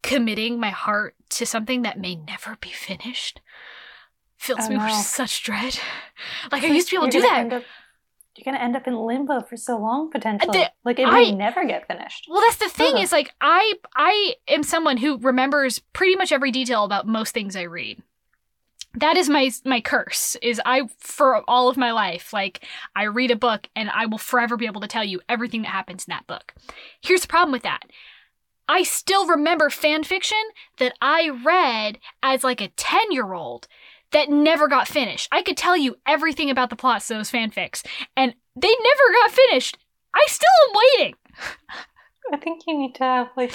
[0.01, 3.41] committing my heart to something that may never be finished
[4.45, 5.79] fills Oh, me with such dread.
[6.51, 7.51] Like I used to be able to do that.
[7.53, 7.63] up-
[8.38, 10.58] you're gonna end up in limbo for so long potentially.
[10.58, 12.27] The- like it I- never get finished.
[12.29, 13.01] Well, that's the thing Ugh.
[13.03, 17.55] is like I I am someone who remembers pretty much every detail about most things
[17.55, 18.03] I read.
[18.95, 20.36] That is my my curse.
[20.41, 24.17] Is I for all of my life like I read a book and I will
[24.17, 26.53] forever be able to tell you everything that happens in that book.
[27.01, 27.84] Here's the problem with that.
[28.67, 30.41] I still remember fan fiction
[30.77, 33.67] that I read as like a 10-year-old
[34.15, 35.28] that never got finished.
[35.30, 39.32] I could tell you everything about the plots of those fanfics and they never got
[39.32, 39.78] finished.
[40.13, 41.15] I still am waiting.
[42.32, 43.54] I think you need to have like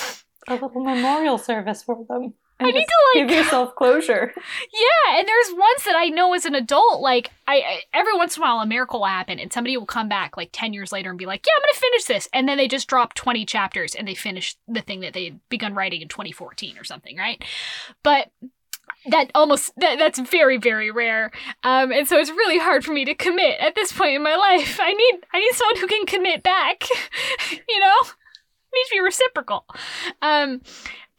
[0.49, 2.35] a little memorial service for them.
[2.63, 4.35] I need to, like- give yourself closure.
[4.73, 8.37] Yeah, and there's ones that I know as an adult, like I, I every once
[8.37, 10.93] in a while a miracle will happen and somebody will come back like 10 years
[10.93, 13.15] later and be like, "Yeah, I'm going to finish this." And then they just drop
[13.15, 16.85] 20 chapters and they finish the thing that they had begun writing in 2014 or
[16.85, 17.43] something, right?
[18.03, 18.31] But
[19.07, 21.31] that almost that, that's very very rare.
[21.63, 24.37] Um and so it's really hard for me to commit at this point in my
[24.37, 24.79] life.
[24.81, 26.85] I need I need someone who can commit back.
[27.51, 27.97] you know?
[28.03, 29.65] It needs to be reciprocal.
[30.23, 30.61] Um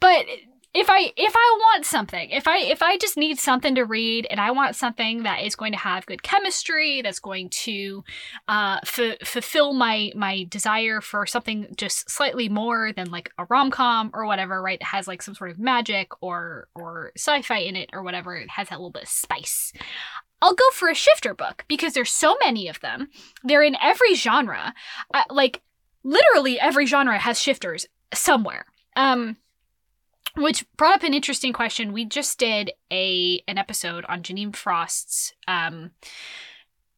[0.00, 0.26] but
[0.74, 4.26] if I if I want something, if I if I just need something to read
[4.30, 8.02] and I want something that is going to have good chemistry, that's going to
[8.48, 13.70] uh, f- fulfill my my desire for something just slightly more than like a rom
[13.70, 14.78] com or whatever, right?
[14.80, 18.34] That has like some sort of magic or or sci-fi in it or whatever.
[18.36, 19.74] It has that little bit of spice.
[20.40, 23.08] I'll go for a shifter book because there's so many of them.
[23.44, 24.72] They're in every genre.
[25.12, 25.60] Uh, like
[26.02, 28.64] literally every genre has shifters somewhere.
[28.96, 29.36] Um
[30.36, 31.92] which brought up an interesting question.
[31.92, 35.90] We just did a an episode on Jeaniene Frost's um,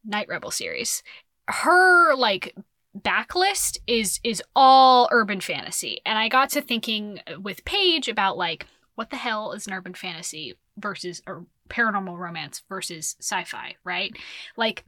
[0.05, 1.03] Night Rebel series.
[1.49, 2.55] Her like
[2.97, 8.67] backlist is is all urban fantasy, and I got to thinking with Paige about like
[8.95, 14.15] what the hell is an urban fantasy versus or paranormal romance versus sci-fi, right?
[14.57, 14.85] Like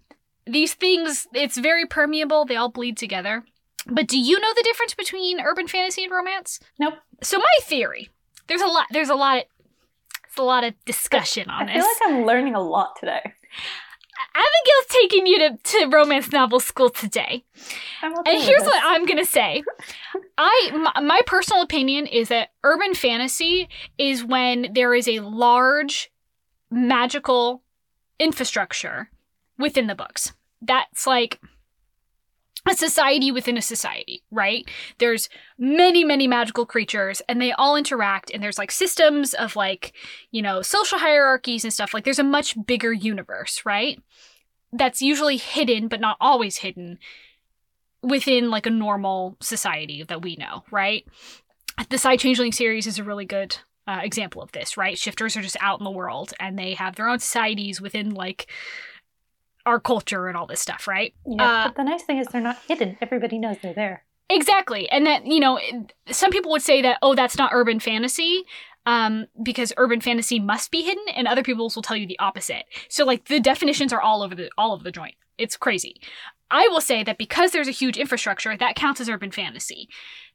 [0.47, 2.45] these things, it's very permeable.
[2.45, 3.45] They all bleed together.
[3.89, 6.61] But do you know the difference between urban fantasy and romance?
[6.79, 6.95] Nope.
[7.23, 8.11] So my theory
[8.49, 8.87] there's a lot.
[8.91, 9.39] There's a lot.
[9.39, 9.45] Of,
[10.23, 11.85] there's a lot of discussion on I this.
[11.85, 13.21] I feel like I'm learning a lot today.
[14.35, 17.45] Abigail's taking you to, to romance novel school today.
[18.03, 19.63] And here's what I'm gonna say.
[20.39, 26.11] I my, my personal opinion is that urban fantasy is when there is a large
[26.71, 27.63] magical
[28.19, 29.11] infrastructure
[29.59, 30.33] within the books.
[30.61, 31.41] That's like
[32.67, 34.69] a society within a society, right?
[34.99, 39.93] There's many, many magical creatures and they all interact and there's like systems of like,
[40.31, 41.95] you know, social hierarchies and stuff.
[41.95, 44.01] Like there's a much bigger universe, right?
[44.73, 46.99] That's usually hidden, but not always hidden
[48.03, 51.07] within like a normal society that we know, right?
[51.89, 54.99] The Psy Changeling series is a really good uh, example of this, right?
[54.99, 58.51] Shifters are just out in the world and they have their own societies within like
[59.67, 61.13] our culture and all this stuff, right?
[61.27, 62.97] Yeah, Uh, but the nice thing is they're not hidden.
[63.01, 64.05] Everybody knows they're there.
[64.31, 64.89] Exactly.
[64.91, 65.61] And that, you know,
[66.11, 68.45] some people would say that, oh, that's not urban fantasy
[68.87, 72.65] um, because urban fantasy must be hidden, and other people will tell you the opposite.
[72.89, 75.15] So, like, the definitions are all over the all over the joint.
[75.39, 76.01] It's crazy.
[76.51, 79.89] I will say that because there's a huge infrastructure, that counts as urban fantasy.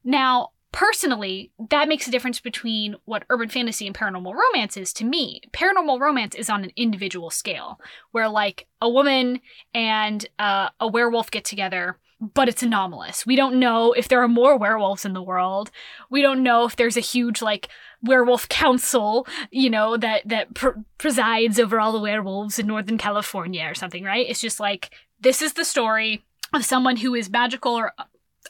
[0.03, 5.05] Now, personally, that makes a difference between what urban fantasy and paranormal romance is to
[5.05, 5.41] me.
[5.51, 7.79] Paranormal romance is on an individual scale,
[8.11, 9.41] where like a woman
[9.73, 13.25] and uh, a werewolf get together, but it's anomalous.
[13.25, 15.71] We don't know if there are more werewolves in the world.
[16.09, 17.67] We don't know if there's a huge like
[18.01, 23.65] werewolf council, you know, that that pr- presides over all the werewolves in Northern California
[23.65, 24.27] or something, right?
[24.29, 27.93] It's just like this is the story of someone who is magical or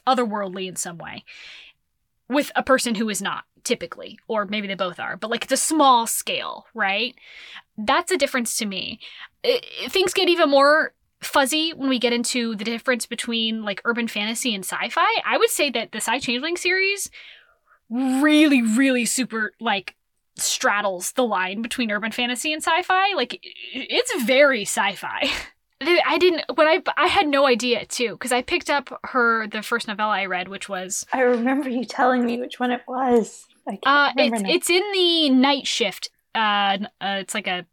[0.08, 1.24] otherworldly in some way
[2.32, 5.52] with a person who is not typically or maybe they both are but like it's
[5.54, 7.14] a small scale right?
[7.78, 9.00] That's a difference to me.
[9.46, 13.82] I- I- things get even more fuzzy when we get into the difference between like
[13.86, 15.06] urban fantasy and sci-fi.
[15.26, 17.10] I would say that the Psy Changeling series
[17.90, 19.96] really really super like
[20.38, 23.14] straddles the line between urban fantasy and sci-fi.
[23.16, 23.40] Like
[23.74, 25.30] it's very sci-fi
[25.82, 29.62] I didn't when I I had no idea too because I picked up her the
[29.62, 33.46] first novella I read which was I remember you telling me which one it was.
[33.68, 34.50] I can't uh remember it's now.
[34.50, 37.66] it's in the night shift uh, uh it's like a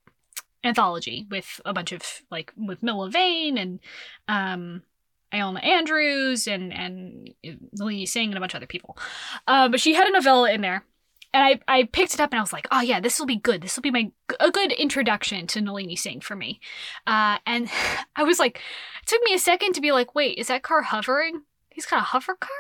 [0.65, 3.81] anthology with a bunch of like with Milla Vane and
[4.27, 4.83] um
[5.33, 7.31] Ilona Andrews and and
[7.75, 8.97] Lily Singh and a bunch of other people
[9.47, 10.85] uh, but she had a novella in there
[11.35, 13.37] and I, I picked it up and I was like, oh yeah, this will be
[13.37, 13.63] good.
[13.63, 14.11] This will be my
[14.41, 16.61] a good introduction to Nalini Singh for me.
[17.07, 17.69] Uh, and
[18.17, 18.57] I was like,
[19.03, 21.43] it took me a second to be like, wait, is that car hovering?
[21.71, 22.51] He's got a hover car?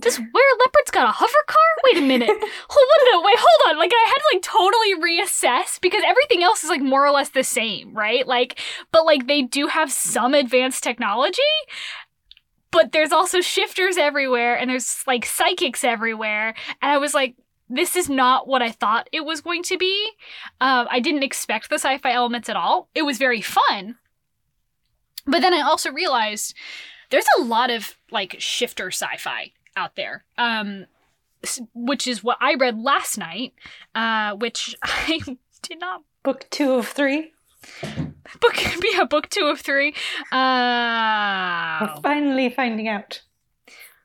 [0.00, 1.62] This were leopard's got a hover car?
[1.84, 2.28] Wait a minute.
[2.68, 3.78] Hold on, wait, hold on.
[3.78, 7.30] Like I had to like totally reassess because everything else is like more or less
[7.30, 8.26] the same, right?
[8.26, 8.60] Like,
[8.92, 11.40] but like they do have some advanced technology.
[12.70, 16.54] But there's also shifters everywhere and there's like psychics everywhere.
[16.82, 17.36] And I was like,
[17.74, 20.10] this is not what I thought it was going to be.
[20.60, 22.88] Um, I didn't expect the sci fi elements at all.
[22.94, 23.96] It was very fun.
[25.26, 26.54] But then I also realized
[27.10, 30.24] there's a lot of like shifter sci fi out there.
[30.38, 30.86] Um,
[31.74, 33.52] which is what I read last night,
[33.94, 35.20] uh, which I
[35.62, 37.32] did not book two of three.
[38.40, 39.94] book be a book two of three.
[40.32, 43.22] Uh, We're finally finding out.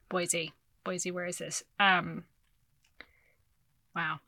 [0.10, 0.54] Boise.
[0.84, 1.64] Boise, where is this?
[1.80, 2.24] Um
[4.00, 4.20] Wow.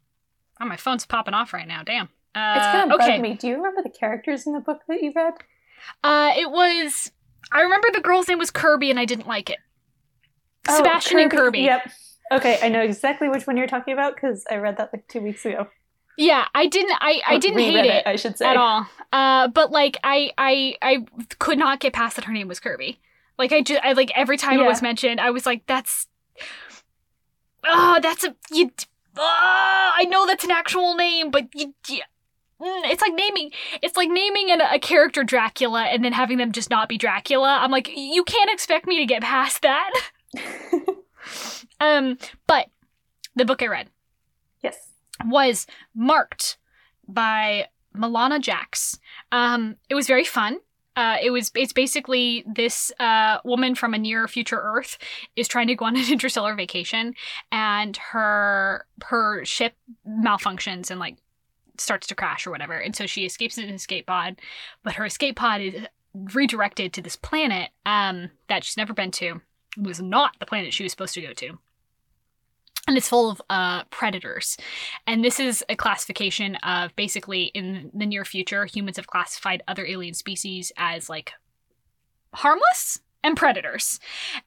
[0.60, 1.82] Oh, my phone's popping off right now.
[1.82, 2.10] Damn.
[2.36, 3.12] Uh, It's gonna okay.
[3.14, 3.36] bug me.
[3.36, 5.36] Do you remember the characters in the book that you read?
[6.04, 7.12] Uh, it was.
[7.54, 9.60] I remember the girl's name was Kirby, and I didn't like it.
[10.68, 11.62] Oh, Sebastian and Kirby.
[11.62, 11.90] Yep.
[12.34, 15.22] Okay, I know exactly which one you're talking about because I read that like two
[15.22, 15.68] weeks ago.
[16.18, 16.98] Yeah, I didn't.
[17.00, 18.46] I, I didn't hate it, I should say.
[18.46, 18.88] at all.
[19.14, 21.06] Uh, but like I I I
[21.40, 23.00] could not get past that her name was Kirby.
[23.38, 26.08] Like I just I like every time it was mentioned, I was like, that's.
[27.64, 28.72] Oh, that's a you.
[29.18, 32.02] Ah, I know that's an actual name, but you, you,
[32.62, 36.52] mm, it's like naming it's like naming an, a character Dracula and then having them
[36.52, 37.60] just not be Dracula.
[37.62, 39.92] I'm like, you can't expect me to get past that.
[41.80, 42.68] um, but
[43.36, 43.90] the book I read
[44.62, 44.78] yes.
[45.26, 46.58] was marked
[47.08, 49.00] by Milana Jacks.
[49.32, 50.60] Um, it was very fun.
[51.02, 55.00] Uh, it was it's basically this uh, woman from a near future Earth
[55.36, 57.16] is trying to go on an interstellar vacation,
[57.52, 59.74] and her her ship
[60.08, 61.18] malfunctions and like
[61.80, 64.36] starts to crash or whatever, and so she escapes in an escape pod,
[64.84, 65.74] but her escape pod is
[66.14, 69.42] redirected to this planet um, that she's never been to.
[69.76, 71.58] It was not the planet she was supposed to go to
[72.88, 74.58] and it's full of uh, predators.
[75.06, 79.86] And this is a classification of basically in the near future, humans have classified other
[79.86, 81.32] alien species as like
[82.34, 84.00] harmless and predators.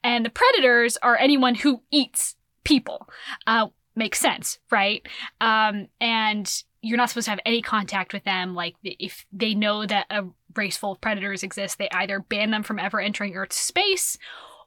[0.03, 3.07] And the predators are anyone who eats people.
[3.47, 5.07] Uh, makes sense, right?
[5.39, 8.53] Um, and you're not supposed to have any contact with them.
[8.53, 12.63] Like, if they know that a race full of predators exists, they either ban them
[12.63, 14.17] from ever entering Earth's space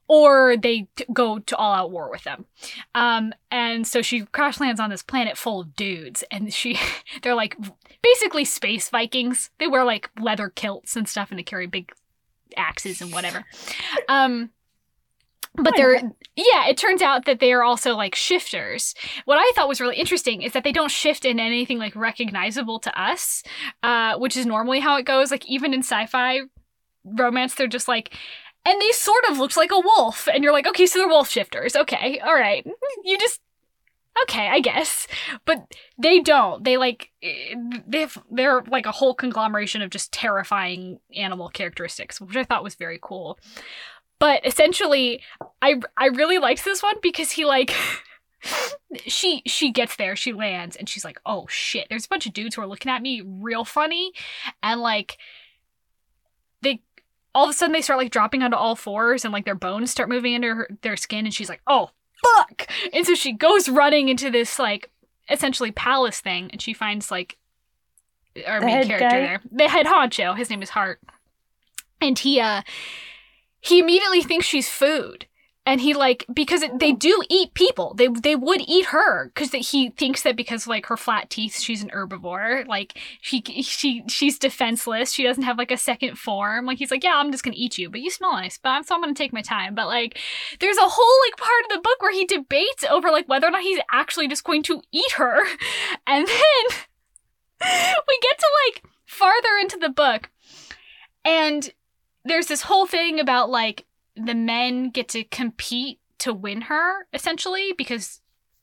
[0.08, 2.46] or they t- go to all out war with them.
[2.94, 6.78] Um, and so she crash lands on this planet full of dudes, and she,
[7.22, 7.56] they're like
[8.02, 9.50] basically space Vikings.
[9.58, 11.92] They wear like leather kilts and stuff, and they carry big
[12.56, 13.44] axes and whatever.
[14.08, 14.50] Um,
[15.54, 15.96] but they're
[16.36, 18.94] yeah it turns out that they are also like shifters
[19.24, 22.78] what i thought was really interesting is that they don't shift in anything like recognizable
[22.78, 23.42] to us
[23.82, 26.40] uh, which is normally how it goes like even in sci-fi
[27.04, 28.14] romance they're just like
[28.68, 30.28] and they sort of looked like a wolf.
[30.32, 31.74] And you're like okay so they're wolf shifters.
[31.74, 32.66] Okay all right.
[33.04, 33.40] You just
[34.22, 35.06] okay i guess.
[35.46, 36.62] But they don't.
[36.64, 37.54] They like eh,
[37.86, 42.62] they have, they're like a whole conglomeration of just terrifying animal characteristics which i thought
[42.62, 43.38] was very cool.
[44.18, 45.22] But essentially
[45.62, 47.74] i i really liked this one because he like
[49.06, 52.32] she she gets there she lands and she's like oh shit there's a bunch of
[52.32, 54.12] dudes who are looking at me real funny.
[54.62, 55.16] And like
[57.38, 59.92] all of a sudden they start like dropping onto all fours and like their bones
[59.92, 61.90] start moving into her, their skin and she's like oh
[62.24, 62.66] fuck.
[62.92, 64.90] And so she goes running into this like
[65.30, 67.36] essentially palace thing and she finds like
[68.44, 69.20] our The main character guy?
[69.20, 69.40] there.
[69.52, 70.36] The head honcho.
[70.36, 71.00] His name is hart.
[72.00, 72.62] And he uh
[73.60, 75.26] he immediately thinks she's food
[75.68, 77.92] and he like because it, they do eat people.
[77.92, 81.82] They they would eat her because he thinks that because like her flat teeth she's
[81.82, 85.12] an herbivore like she she she's defenseless.
[85.12, 86.64] She doesn't have like a second form.
[86.64, 88.82] Like he's like yeah i'm just gonna eat you but you smell nice but i'm
[88.82, 89.74] so i'm gonna take my time.
[89.74, 90.18] But like
[90.58, 93.50] there's a whole like part of the book where he debates over like whether or
[93.50, 95.44] not he's actually just going to eat her.
[96.06, 96.78] And then
[98.08, 100.30] we get to like farther into the book
[101.24, 101.70] and
[102.24, 103.84] there's this whole thing about like
[104.22, 108.20] the men get to compete to win her essentially because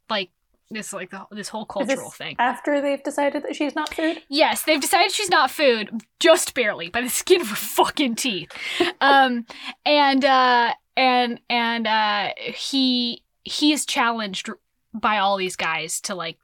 [0.09, 0.29] like
[0.71, 3.93] this like the, this whole Is this cultural thing After they've decided that she's not
[3.93, 4.21] food?
[4.29, 8.51] yes they've decided she's not food just barely by the skin of her fucking teeth
[8.99, 9.45] um
[9.85, 14.49] and uh and and uh he he is challenged
[14.93, 16.37] by all these guys to like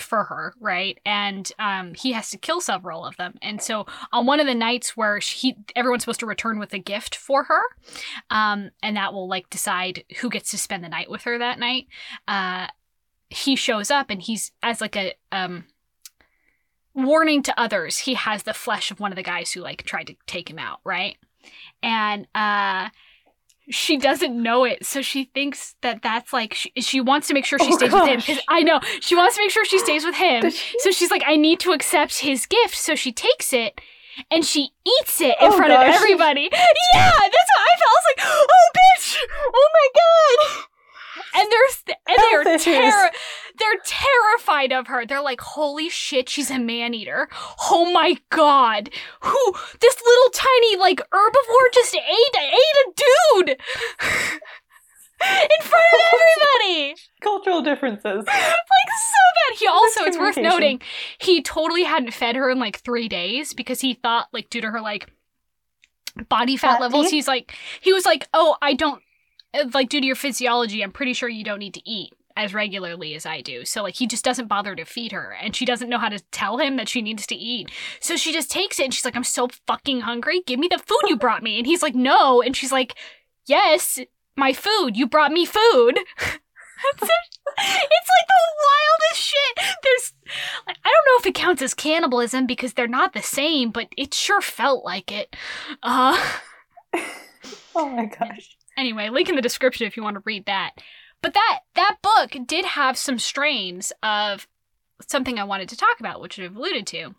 [0.00, 0.98] for her right?
[1.04, 3.34] And um he has to kill several of them.
[3.42, 6.78] And so on one of the nights where he everyone's supposed to return with a
[6.78, 7.60] gift for her
[8.30, 11.58] um and that will like decide who gets to spend the night with her that
[11.58, 11.86] night
[12.28, 12.66] uh
[13.30, 15.64] he shows up and he's as like a um
[16.94, 20.06] warning to others he has the flesh of one of the guys who like tried
[20.06, 21.16] to take him out right?
[21.82, 22.88] And uh
[23.68, 27.44] she doesn't know it so she thinks that that's like she, she wants to make
[27.44, 30.04] sure she Oh, stays with him i know she wants to make sure she stays
[30.04, 30.78] with him she?
[30.78, 33.80] so she's like i need to accept his gift so she takes it
[34.30, 36.42] and she eats it in Oh, front of everybody.
[36.52, 39.16] Yeah that's what i felt i was like oh bitch!
[39.52, 40.64] Oh my god
[41.36, 43.10] and they're and they're terror
[43.58, 45.06] they're terrified of her.
[45.06, 47.28] They're like, "Holy shit, she's a man eater!
[47.70, 53.56] Oh my god, who this little tiny like herbivore just ate ate a dude in
[55.62, 58.24] front of everybody!" Cultural differences.
[58.26, 59.58] like so bad.
[59.58, 60.80] He also, it's worth noting,
[61.18, 64.70] he totally hadn't fed her in like three days because he thought like due to
[64.70, 65.10] her like
[66.28, 69.02] body fat levels, he's like he was like, oh, I don't
[69.72, 73.14] like due to your physiology, I'm pretty sure you don't need to eat as regularly
[73.14, 73.64] as I do.
[73.64, 76.20] So like he just doesn't bother to feed her and she doesn't know how to
[76.30, 77.70] tell him that she needs to eat.
[78.00, 80.42] So she just takes it and she's like, I'm so fucking hungry.
[80.46, 81.58] Give me the food you brought me.
[81.58, 82.42] And he's like, no.
[82.42, 82.94] And she's like,
[83.46, 83.98] yes,
[84.36, 84.96] my food.
[84.96, 85.98] You brought me food.
[86.18, 89.56] it's, like the wildest shit.
[89.82, 90.12] There's,
[90.66, 94.12] I don't know if it counts as cannibalism because they're not the same, but it
[94.12, 95.34] sure felt like it.
[95.82, 96.22] Uh,
[97.74, 98.55] Oh my gosh.
[98.76, 100.72] Anyway, link in the description if you want to read that.
[101.22, 104.46] But that that book did have some strains of
[105.06, 107.14] something I wanted to talk about, which I've alluded to,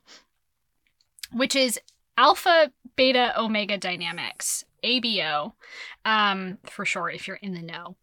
[1.32, 1.80] which is
[2.18, 5.54] alpha, beta, omega dynamics, ABO,
[6.06, 7.96] um, for short, if you're in the know.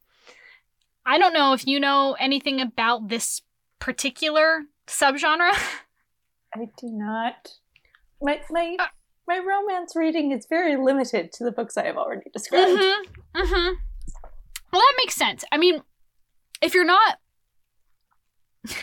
[1.06, 3.42] I don't know if you know anything about this
[3.78, 5.52] particular subgenre.
[6.54, 7.54] I do not.
[8.22, 8.86] My my Uh.
[9.26, 12.78] My romance reading is very limited to the books I have already described.
[12.78, 13.40] Mm-hmm.
[13.40, 13.74] Mm-hmm.
[14.72, 15.44] Well, that makes sense.
[15.52, 15.82] I mean,
[16.60, 17.18] if you're not,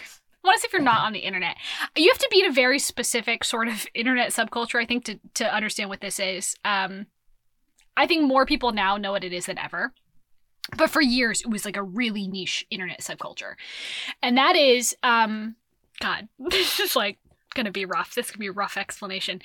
[0.41, 1.57] what is if you're not on the internet?
[1.95, 5.19] You have to be in a very specific sort of internet subculture, I think, to
[5.35, 6.55] to understand what this is.
[6.65, 7.07] Um,
[7.97, 9.93] I think more people now know what it is than ever.
[10.77, 13.55] But for years, it was like a really niche internet subculture,
[14.21, 15.55] and that is, um,
[15.99, 17.17] God, this is like
[17.53, 18.15] gonna be rough.
[18.15, 19.41] This is gonna be a rough explanation.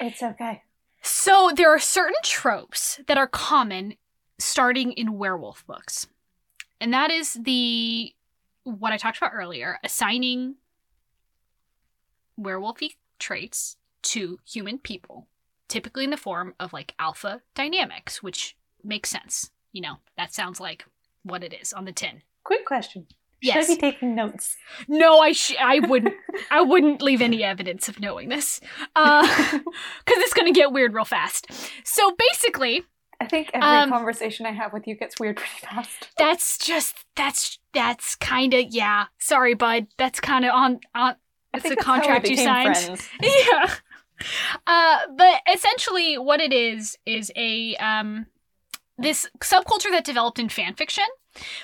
[0.00, 0.62] It's okay.
[1.02, 3.94] So there are certain tropes that are common
[4.38, 6.06] starting in werewolf books.
[6.80, 8.14] And that is the
[8.64, 10.56] what I talked about earlier, assigning
[12.38, 15.26] werewolfy traits to human people,
[15.68, 19.50] typically in the form of like alpha dynamics, which makes sense.
[19.72, 20.86] You know, that sounds like
[21.22, 22.22] what it is on the tin.
[22.44, 23.06] Quick question.
[23.42, 23.66] Yes.
[23.66, 24.56] Should I be taking notes?
[24.88, 26.14] No, I sh- I wouldn't
[26.50, 28.60] I wouldn't leave any evidence of knowing this.
[28.94, 29.26] Uh
[29.58, 31.46] cuz it's going to get weird real fast.
[31.84, 32.84] So basically,
[33.20, 36.08] I think every Um, conversation I have with you gets weird pretty fast.
[36.18, 39.06] that's just that's that's kind of yeah.
[39.18, 39.86] Sorry, bud.
[39.96, 41.16] That's kind of on on
[41.54, 42.76] it's think a that's we contract you signed.
[42.76, 43.08] friends.
[43.22, 43.74] yeah.
[44.66, 48.26] Uh, but essentially, what it is is a um,
[48.98, 51.04] this subculture that developed in fan fiction,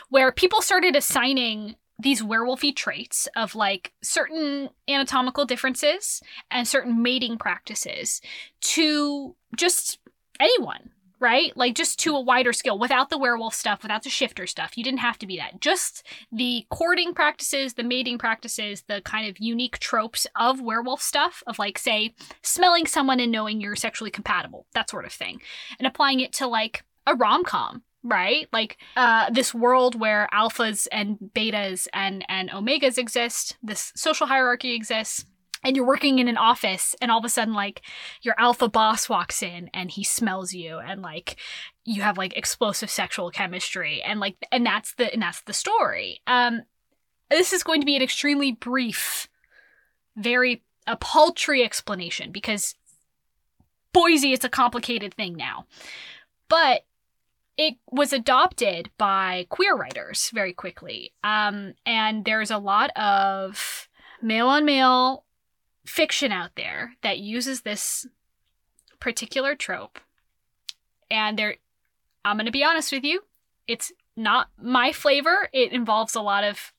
[0.09, 7.39] where people started assigning these werewolfy traits of like certain anatomical differences and certain mating
[7.39, 8.21] practices
[8.61, 9.99] to just
[10.39, 10.91] anyone.
[11.19, 11.57] Right?
[11.57, 14.77] Like just to a wider scale without the werewolf stuff, without the shifter stuff.
[14.77, 15.62] You didn't have to be that.
[15.62, 21.43] Just the courting practices, the mating practices, the kind of unique tropes of werewolf stuff,
[21.47, 25.41] of like, say, smelling someone and knowing you're sexually compatible, that sort of thing,
[25.79, 28.49] and applying it to like a rom com, right?
[28.53, 34.75] Like uh, this world where alphas and betas and and omegas exist, this social hierarchy
[34.75, 35.25] exists.
[35.65, 37.83] And you're working in an office, and all of a sudden, like,
[38.23, 41.37] your alpha boss walks in and he smells you, and like,
[41.85, 46.21] you have like explosive sexual chemistry, and like, and that's the and that's the story.
[46.27, 46.63] Um,
[47.31, 49.29] this is going to be an extremely brief,
[50.15, 52.77] very a paltry explanation because
[53.93, 55.65] Boise, it's a complicated thing now.
[56.49, 56.85] But
[57.57, 61.13] it was adopted by queer writers very quickly.
[61.25, 63.89] Um, and there's a lot of
[64.21, 65.25] male on male
[65.87, 68.07] fiction out there that uses this
[69.01, 69.99] particular trope.
[71.11, 71.57] And there,
[72.25, 73.23] I'm going to be honest with you,
[73.67, 75.49] it's not my flavor.
[75.53, 76.73] It involves a lot of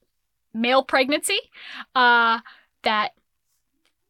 [0.53, 1.39] male pregnancy
[1.95, 2.39] uh,
[2.83, 3.11] that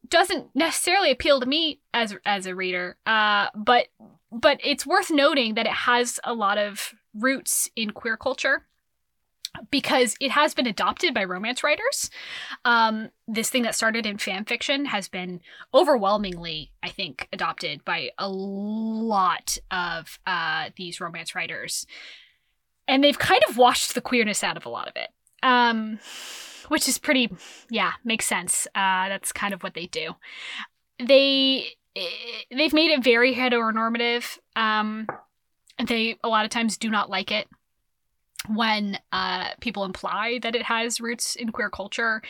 [0.10, 2.98] doesn't necessarily appeal to me as as a reader.
[3.06, 3.88] Uh, but
[4.32, 8.64] but it's worth noting that it has a lot of roots in queer culture
[9.72, 12.10] because it has been adopted by romance writers.
[12.66, 15.42] Um, this thing that started in fan fiction has been
[15.74, 21.88] overwhelmingly, I think, adopted by a lot of uh, these romance writers.
[22.88, 25.10] And they've kind of washed the queerness out of a lot of it.
[25.44, 26.00] Um,
[26.68, 27.30] which is pretty,
[27.70, 28.68] yeah, makes sense.
[28.76, 30.16] Uh, that's kind of what they do.
[31.00, 31.68] They
[32.52, 34.38] they've made it very heteronormative.
[34.56, 35.08] Um,
[35.86, 37.48] they a lot of times do not like it
[38.48, 42.22] when uh, people imply that it has roots in queer culture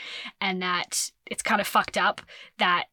[0.42, 2.22] and that it's kind of fucked up
[2.58, 2.86] that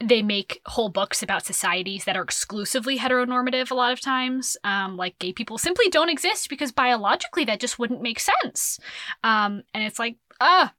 [0.00, 4.96] they make whole books about societies that are exclusively heteronormative a lot of times um,
[4.96, 8.80] like gay people simply don't exist because biologically that just wouldn't make sense
[9.22, 10.16] um, and it's like
[10.46, 10.72] ah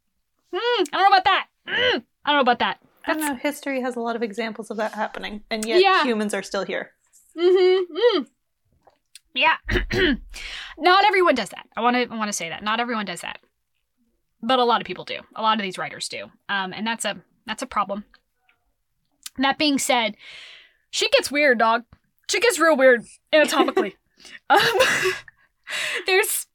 [0.53, 3.35] mm, i don't know about that Mm, i don't know about that I don't know.
[3.35, 6.03] History has a lot of examples of that happening, and yet Yeah.
[6.03, 6.89] humans are still here.
[7.37, 7.95] Mm-hmm.
[8.19, 8.27] Mm.
[9.35, 9.57] Yeah.
[10.79, 11.67] not everyone does that.
[11.77, 12.63] I want to I want to say that.
[12.63, 13.37] Not everyone does that.
[14.41, 15.19] But a lot of people do.
[15.35, 16.31] A lot of these writers do.
[16.49, 18.05] Um, and that's a that's a problem.
[19.37, 20.15] That being said,
[20.89, 21.83] shit gets weird, dog.
[22.27, 23.97] Shit gets real weird anatomically.
[24.49, 24.59] um,
[26.07, 26.47] there's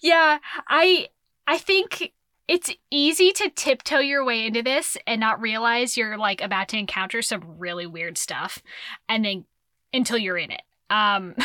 [0.00, 0.38] yeah,
[0.68, 1.08] I
[1.46, 2.12] I think
[2.48, 6.78] it's easy to tiptoe your way into this and not realize you're like about to
[6.78, 8.62] encounter some really weird stuff
[9.08, 9.44] and then
[9.92, 10.62] until you're in it.
[10.90, 11.34] Um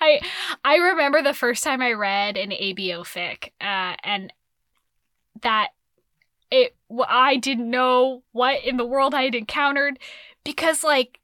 [0.00, 0.20] I
[0.64, 4.32] I remember the first time I read an ABO fic, uh, and
[5.42, 5.68] that
[6.50, 6.74] it
[7.06, 9.98] i didn't know what in the world I had encountered
[10.44, 11.17] because like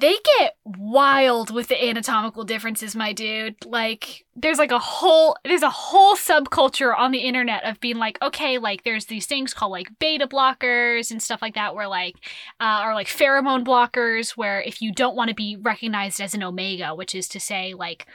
[0.00, 3.56] they get wild with the anatomical differences, my dude.
[3.66, 8.16] Like there's like a whole there's a whole subculture on the internet of being like,
[8.22, 12.14] okay, like there's these things called like beta blockers and stuff like that where like
[12.60, 16.44] uh or like pheromone blockers where if you don't want to be recognized as an
[16.44, 18.06] omega, which is to say like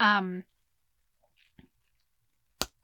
[0.00, 0.44] um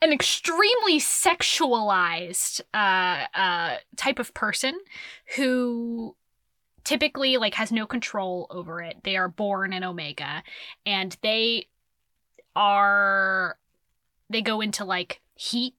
[0.03, 4.77] an extremely sexualized uh, uh, type of person
[5.37, 6.17] who
[6.85, 8.99] typically like has no control over it.
[9.05, 10.43] They are born in Omega
[10.87, 11.68] and they
[12.55, 13.59] are
[14.28, 15.74] they go into like heat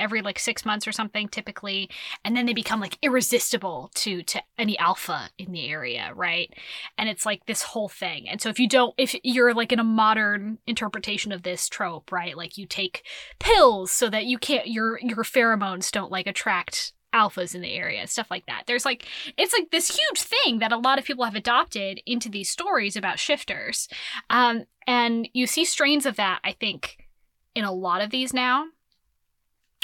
[0.00, 1.90] every like 6 months or something typically
[2.24, 6.54] and then they become like irresistible to to any alpha in the area, right?
[6.96, 8.28] And it's like this whole thing.
[8.28, 12.12] And so if you don't if you're like in a modern interpretation of this trope,
[12.12, 12.36] right?
[12.36, 13.02] Like you take
[13.38, 18.06] pills so that you can't your your pheromones don't like attract alphas in the area
[18.06, 19.06] stuff like that there's like
[19.36, 22.96] it's like this huge thing that a lot of people have adopted into these stories
[22.96, 23.88] about shifters
[24.30, 27.06] um, and you see strains of that i think
[27.54, 28.66] in a lot of these now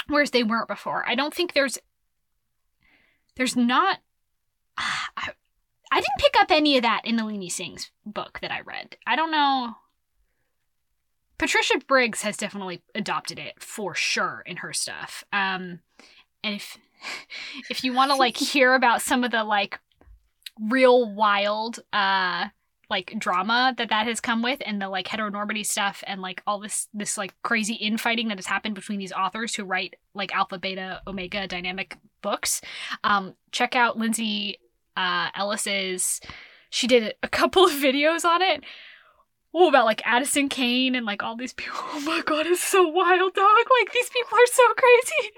[0.07, 1.79] whereas they weren't before i don't think there's
[3.35, 3.99] there's not
[4.77, 5.29] I,
[5.91, 8.97] I didn't pick up any of that in Nalini Singh's book that I read.
[9.07, 9.75] I don't know.
[11.37, 15.23] Patricia Briggs has definitely adopted it for sure in her stuff.
[15.31, 15.79] Um,
[16.43, 16.77] and if
[17.69, 19.79] if you want to like hear about some of the like
[20.59, 22.45] real wild uh
[22.89, 26.59] like drama that that has come with and the like heteronormity stuff and like all
[26.59, 30.57] this this like crazy infighting that has happened between these authors who write like alpha
[30.57, 32.61] beta omega dynamic books
[33.03, 34.57] um check out lindsay
[34.95, 36.21] uh ellis's
[36.75, 38.61] she did a couple of videos on it.
[39.53, 41.77] Oh about like Addison Cain and like all these people.
[41.93, 43.65] Oh my god it's so wild dog.
[43.79, 45.31] Like these people are so crazy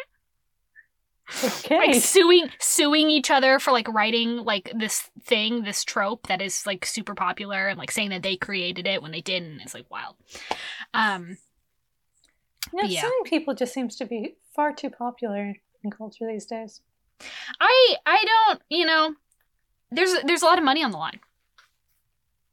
[1.44, 1.78] Okay.
[1.78, 6.66] like suing suing each other for like writing like this thing this trope that is
[6.66, 9.86] like super popular and like saying that they created it when they didn't it's like
[9.92, 10.16] wild
[10.94, 11.38] um
[12.72, 13.02] You know, yeah.
[13.02, 16.80] suing people just seems to be far too popular in culture these days.
[17.60, 19.14] i i don't you know
[19.92, 21.20] there's there's a lot of money on the line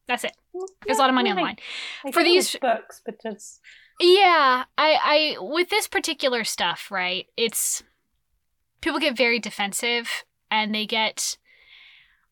[0.08, 0.36] that's it
[0.84, 1.56] there's a lot of money on the line
[2.04, 3.60] I For get it with these- books, but just
[4.00, 7.26] Yeah, I, I with this particular stuff, right?
[7.36, 7.82] It's
[8.84, 11.38] people get very defensive and they get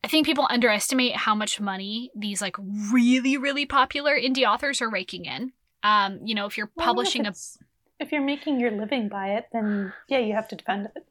[0.03, 2.55] I think people underestimate how much money these like
[2.91, 5.51] really really popular indie authors are raking in.
[5.81, 9.29] Um, you know, if you're well, publishing if a If you're making your living by
[9.31, 11.05] it, then yeah, you have to defend it.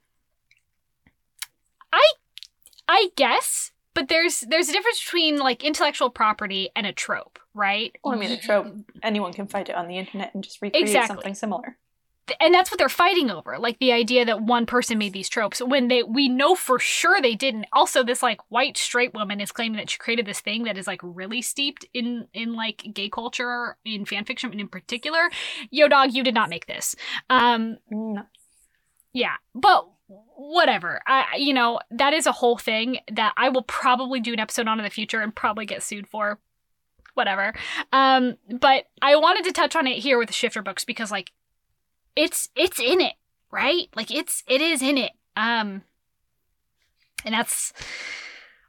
[1.93, 2.13] I
[2.87, 7.97] I guess, but there's there's a difference between like intellectual property and a trope, right?
[8.05, 10.87] Well, I mean, a trope, anyone can find it on the internet and just recreate
[10.87, 11.15] Exactly.
[11.15, 11.79] something similar.
[12.41, 15.61] And that's what they're fighting over like the idea that one person made these tropes
[15.61, 17.67] when they we know for sure they didn't.
[17.73, 20.87] Also this like white straight woman is claiming that she created this thing that is
[20.87, 25.31] like really steeped in in like gay culture in fan fiction and in particular.
[25.71, 26.95] Yo dog you did not make this.
[27.31, 28.23] Um No.
[29.13, 31.01] yeah but whatever.
[31.07, 34.69] I you know that is a whole thing that i will probably do an episode
[34.69, 36.39] on in the future and probably get sued for.
[37.15, 37.55] Whatever.
[37.93, 41.33] Um but i wanted to touch on it here with the shifter books because like
[42.17, 43.15] it's it's in it
[43.51, 45.83] right like it's it is in it um
[47.25, 47.73] and that's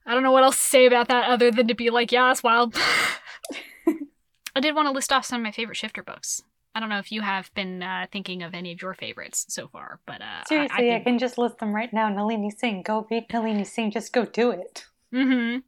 [0.06, 2.28] i don't know what else to say about that other than to be like yeah
[2.28, 2.76] that's wild
[4.56, 6.44] i did want to list off some of my favorite shifter books
[6.76, 9.68] i don't know if you have been uh, thinking of any of your favorites so
[9.68, 12.10] far but uh Seriously, I, I, think, can just list them right now.
[12.10, 13.92] Nalini Singh, go read Nalini Singh.
[13.92, 14.86] Just go do it.
[15.14, 15.60] mm-hmm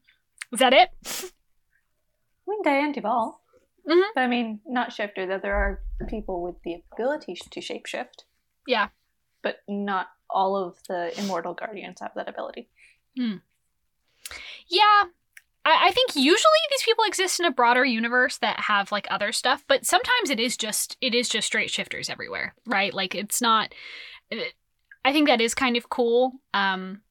[0.51, 0.89] is that it
[2.47, 3.41] I mean, Dianne Duvall.
[3.87, 4.03] Mhm.
[4.15, 8.23] But I mean, not shifter, though there are people with the ability to shapeshift.
[8.67, 8.89] Yeah.
[9.41, 12.67] But not all of the immortal guardians have that ability.
[13.15, 15.03] Yeah.
[15.63, 19.31] I, I think usually these people exist in a broader universe that have like other
[19.31, 22.93] stuff, but sometimes it is just it is just straight shifters everywhere, right?
[22.93, 23.73] Like it's not
[25.03, 26.33] I think that is kind of cool.
[26.53, 27.01] Um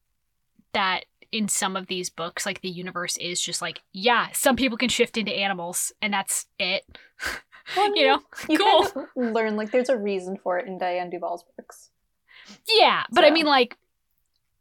[0.73, 1.05] that
[1.35, 4.87] in some of these books, like the universe is just like, yeah, some people can
[4.87, 6.83] shift into animals and that's it.
[7.75, 8.21] Well, you know?
[8.47, 8.83] You cool.
[8.83, 11.89] kind of learn like there's a reason for it in Dianne Duvall's books.
[12.69, 13.75] Yeah, but I mean, like,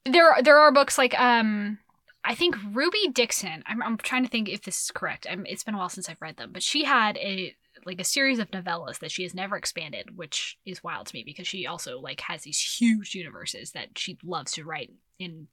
[0.06, 1.76] there are, there are books like um,
[2.24, 3.62] I think Ruby Dixon.
[3.66, 5.26] I'm I'm trying to think if this is correct.
[5.30, 7.54] I'm, it's been a while since I've read them, but she had a
[7.84, 11.24] like a series of novellas that she has never expanded, which is wild to me
[11.24, 15.48] because she also like has these huge universes that she loves to write in.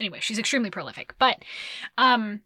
[0.00, 1.36] Anyway, she's extremely prolific, but
[1.96, 2.40] um,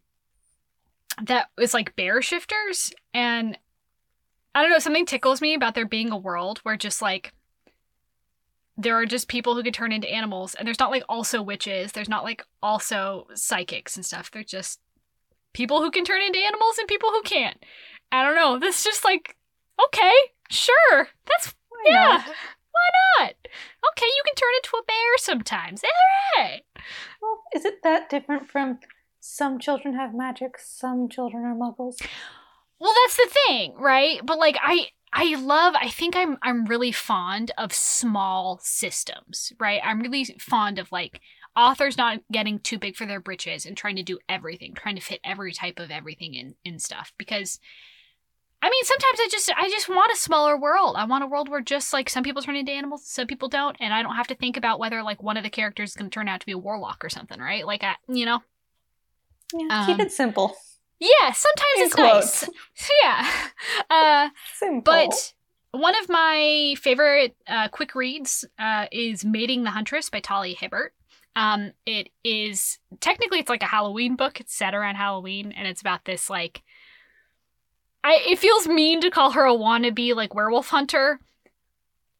[1.21, 3.57] that was like bear shifters and.
[4.55, 7.33] I don't know, something tickles me about there being a world where just like
[8.77, 11.91] there are just people who could turn into animals and there's not like also witches
[11.91, 14.79] there's not like also psychics and stuff they're just
[15.53, 17.63] people who can turn into animals and people who can't.
[18.11, 18.59] I don't know.
[18.59, 19.37] This is just like,
[19.85, 20.13] okay,
[20.49, 21.07] sure.
[21.25, 21.55] That's,
[21.85, 22.23] yeah.
[22.73, 23.35] Why not?
[23.91, 25.83] Okay, you can turn into a bear sometimes.
[25.83, 26.63] All right.
[27.21, 28.79] Well, is it that different from
[29.19, 31.95] some children have magic, some children are muggles?
[32.79, 34.19] Well, that's the thing, right?
[34.25, 39.79] But like I I love I think I'm I'm really fond of small systems, right?
[39.83, 41.21] I'm really fond of like
[41.55, 45.01] authors not getting too big for their britches and trying to do everything, trying to
[45.01, 47.59] fit every type of everything in in stuff because
[48.65, 50.95] I mean, sometimes I just I just want a smaller world.
[50.97, 53.75] I want a world where just like some people turn into animals, some people don't,
[53.81, 56.09] and I don't have to think about whether like one of the characters is going
[56.09, 57.67] to turn out to be a warlock or something, right?
[57.67, 58.41] Like I, you know,
[59.53, 60.55] Yeah, keep Um, it simple.
[60.99, 61.33] yeah.
[61.33, 62.41] Sometimes In it's quotes.
[62.47, 62.89] nice.
[63.03, 63.27] yeah.
[63.89, 64.81] Uh, Simple.
[64.81, 65.33] but
[65.71, 70.93] one of my favorite uh, quick reads uh, is "Mating the Huntress" by Talia Hibbert.
[71.35, 74.39] Um, it is technically it's like a Halloween book.
[74.39, 76.61] It's set around Halloween, and it's about this like.
[78.03, 81.19] I it feels mean to call her a wannabe like werewolf hunter,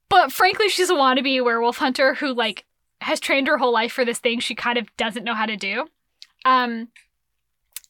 [0.10, 2.66] but frankly, she's a wannabe werewolf hunter who like
[3.02, 5.58] has trained her whole life for this thing she kind of doesn't know how to
[5.58, 5.88] do.
[6.46, 6.90] Um,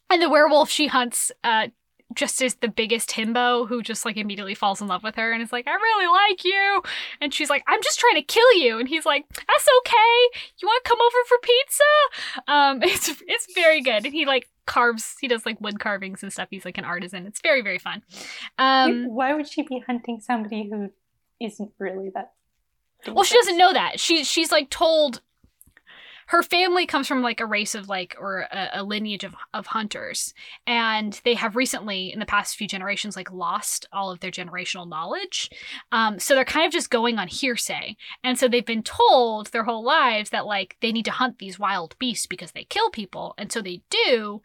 [0.10, 1.68] and the werewolf she hunts uh
[2.16, 5.42] just is the biggest himbo who just like immediately falls in love with her and
[5.42, 6.82] is like, I really like you.
[7.22, 8.80] And she's like, I'm just trying to kill you.
[8.80, 10.40] And he's like, That's okay.
[10.60, 12.52] You want to come over for pizza?
[12.52, 14.06] Um, it's it's very good.
[14.06, 15.16] And he like carves.
[15.20, 16.48] He does like wood carvings and stuff.
[16.52, 17.26] He's like an artisan.
[17.26, 18.04] It's very very fun.
[18.58, 20.92] Um, Why would she be hunting somebody who
[21.40, 22.34] isn't really that?
[23.08, 24.00] Well, she doesn't know that.
[24.00, 25.22] She she's like told
[26.28, 29.68] her family comes from like a race of like or a, a lineage of of
[29.68, 30.34] hunters,
[30.66, 34.88] and they have recently in the past few generations like lost all of their generational
[34.88, 35.50] knowledge.
[35.92, 39.64] Um, so they're kind of just going on hearsay, and so they've been told their
[39.64, 43.34] whole lives that like they need to hunt these wild beasts because they kill people,
[43.38, 44.42] and so they do.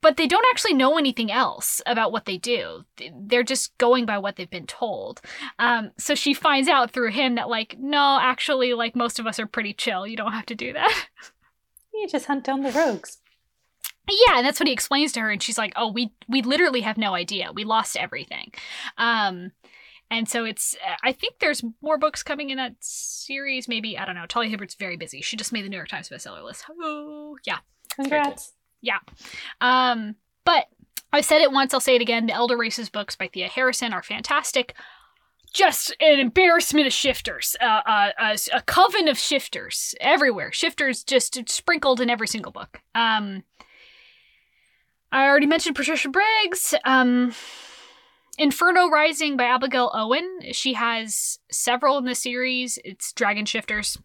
[0.00, 2.84] But they don't actually know anything else about what they do.
[3.14, 5.20] They're just going by what they've been told.
[5.58, 9.40] Um, so she finds out through him that like, no, actually, like most of us
[9.40, 10.06] are pretty chill.
[10.06, 11.06] You don't have to do that.
[11.94, 13.18] You just hunt down the rogues.
[14.08, 16.82] yeah, and that's what he explains to her, and she's like, oh, we we literally
[16.82, 17.50] have no idea.
[17.52, 18.52] We lost everything.
[18.98, 19.50] Um,
[20.08, 23.66] and so it's I think there's more books coming in that series.
[23.66, 24.26] Maybe I don't know.
[24.26, 25.20] Talia Hibbert's very busy.
[25.22, 26.64] She just made the New York Times bestseller list.
[26.80, 27.58] Oh, yeah.
[27.98, 28.22] very
[28.82, 29.02] Congrats.
[29.60, 30.66] Um, but
[31.12, 32.26] I said it once, I'll say it again.
[32.26, 34.74] The Elder Races books by Thea Harrison are fantastic.
[35.52, 40.52] Just an embarrassment of shifters, uh, uh, a, a coven of shifters everywhere.
[40.52, 42.82] Shifters just sprinkled in every single book.
[42.94, 43.44] Um,
[45.10, 46.74] I already mentioned Patricia Briggs.
[46.84, 47.32] Um,
[48.36, 50.40] Inferno Rising by Abigail Owen.
[50.52, 52.78] She has several in the series.
[52.84, 53.98] It's Dragon Shifters.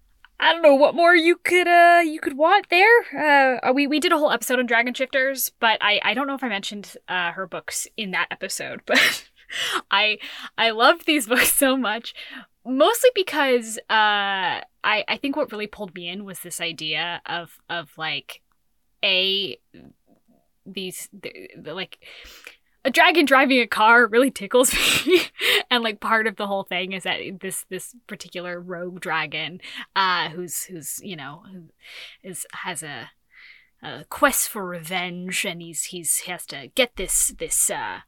[0.44, 3.60] I don't know what more you could uh you could want there.
[3.64, 6.36] Uh, we we did a whole episode on Dragon Shifters, but I I don't know
[6.36, 9.30] if I mentioned uh, her books in that episode, but
[9.90, 10.18] I
[10.58, 12.14] I loved these books so much,
[12.66, 17.58] mostly because uh I I think what really pulled me in was this idea of
[17.70, 18.42] of like
[19.02, 19.58] a
[20.66, 22.00] these the, the, like
[22.86, 24.74] a dragon driving a car really tickles
[25.08, 25.22] me.
[25.70, 29.62] And like part of the whole thing is that this this particular rogue dragon
[29.96, 31.64] uh who's who's you know who
[32.22, 33.12] is has a
[33.82, 38.00] a quest for revenge and he's he's he has to get this this uh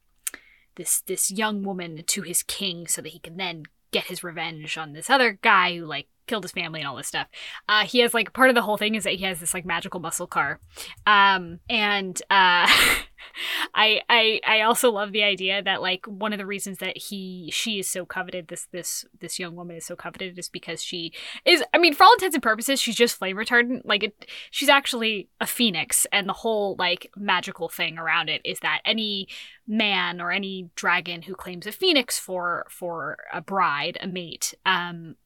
[0.76, 4.78] this this young woman to his king so that he can then get his revenge
[4.78, 7.28] on this other guy who like killed his family and all this stuff.
[7.68, 9.64] Uh, he has like part of the whole thing is that he has this like
[9.64, 10.60] magical muscle car,
[11.06, 12.66] um, and uh,
[13.74, 17.50] I I I also love the idea that like one of the reasons that he
[17.52, 21.12] she is so coveted this this this young woman is so coveted is because she
[21.44, 24.68] is I mean for all intents and purposes she's just flame retardant like it she's
[24.68, 29.28] actually a phoenix and the whole like magical thing around it is that any
[29.66, 35.16] man or any dragon who claims a phoenix for for a bride a mate um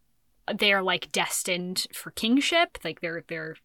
[0.59, 3.57] they're like destined for kingship like they're they're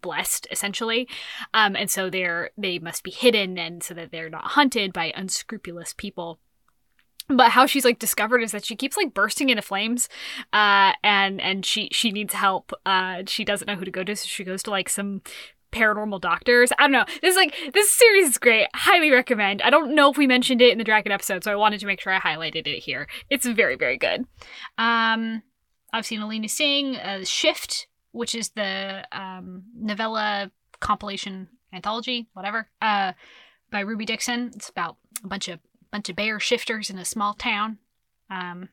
[0.00, 1.08] blessed essentially
[1.54, 5.12] um and so they're they must be hidden and so that they're not hunted by
[5.14, 6.38] unscrupulous people
[7.28, 10.08] but how she's like discovered is that she keeps like bursting into flames
[10.52, 14.16] uh and and she she needs help uh she doesn't know who to go to
[14.16, 15.20] so she goes to like some
[15.72, 16.70] paranormal doctors.
[16.78, 17.04] I don't know.
[17.22, 18.68] This is like this series is great.
[18.74, 19.62] Highly recommend.
[19.62, 21.86] I don't know if we mentioned it in the dragon episode, so I wanted to
[21.86, 23.08] make sure I highlighted it here.
[23.30, 24.26] It's very very good.
[24.78, 25.42] Um
[25.92, 33.12] I've seen Alina Singh, uh, Shift, which is the um, novella compilation anthology, whatever, uh,
[33.70, 34.50] by Ruby Dixon.
[34.54, 37.78] It's about a bunch of bunch of bear shifters in a small town.
[38.30, 38.70] Um,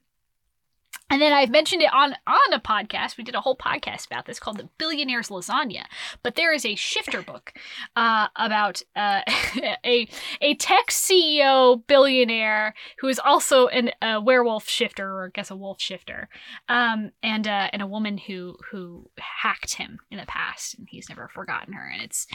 [1.09, 3.17] And then I've mentioned it on on a podcast.
[3.17, 5.85] We did a whole podcast about this called "The Billionaire's Lasagna."
[6.21, 7.53] But there is a shifter book
[7.95, 9.21] uh, about uh,
[9.85, 10.07] a
[10.41, 15.55] a tech CEO billionaire who is also an, a werewolf shifter, or I guess a
[15.55, 16.29] wolf shifter,
[16.67, 21.09] um, and uh, and a woman who who hacked him in the past, and he's
[21.09, 21.89] never forgotten her.
[21.91, 22.27] And it's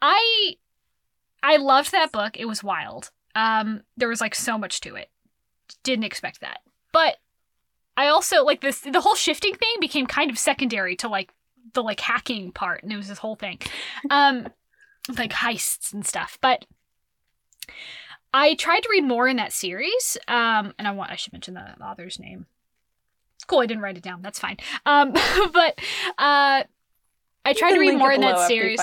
[0.00, 0.54] I
[1.42, 2.38] I loved that book.
[2.38, 3.10] It was wild.
[3.34, 5.10] Um, there was like so much to it.
[5.82, 6.60] Didn't expect that,
[6.92, 7.16] but
[7.96, 11.32] I also like this the whole shifting thing became kind of secondary to like
[11.74, 13.58] the like hacking part and it was this whole thing.
[14.10, 14.48] Um
[15.16, 16.38] like heists and stuff.
[16.40, 16.64] But
[18.32, 20.16] I tried to read more in that series.
[20.28, 22.46] Um and I want I should mention the author's name.
[23.46, 24.22] Cool, I didn't write it down.
[24.22, 24.56] That's fine.
[24.86, 25.12] Um
[25.52, 25.78] but
[26.18, 26.64] uh
[27.44, 28.78] I tried to read more in that series.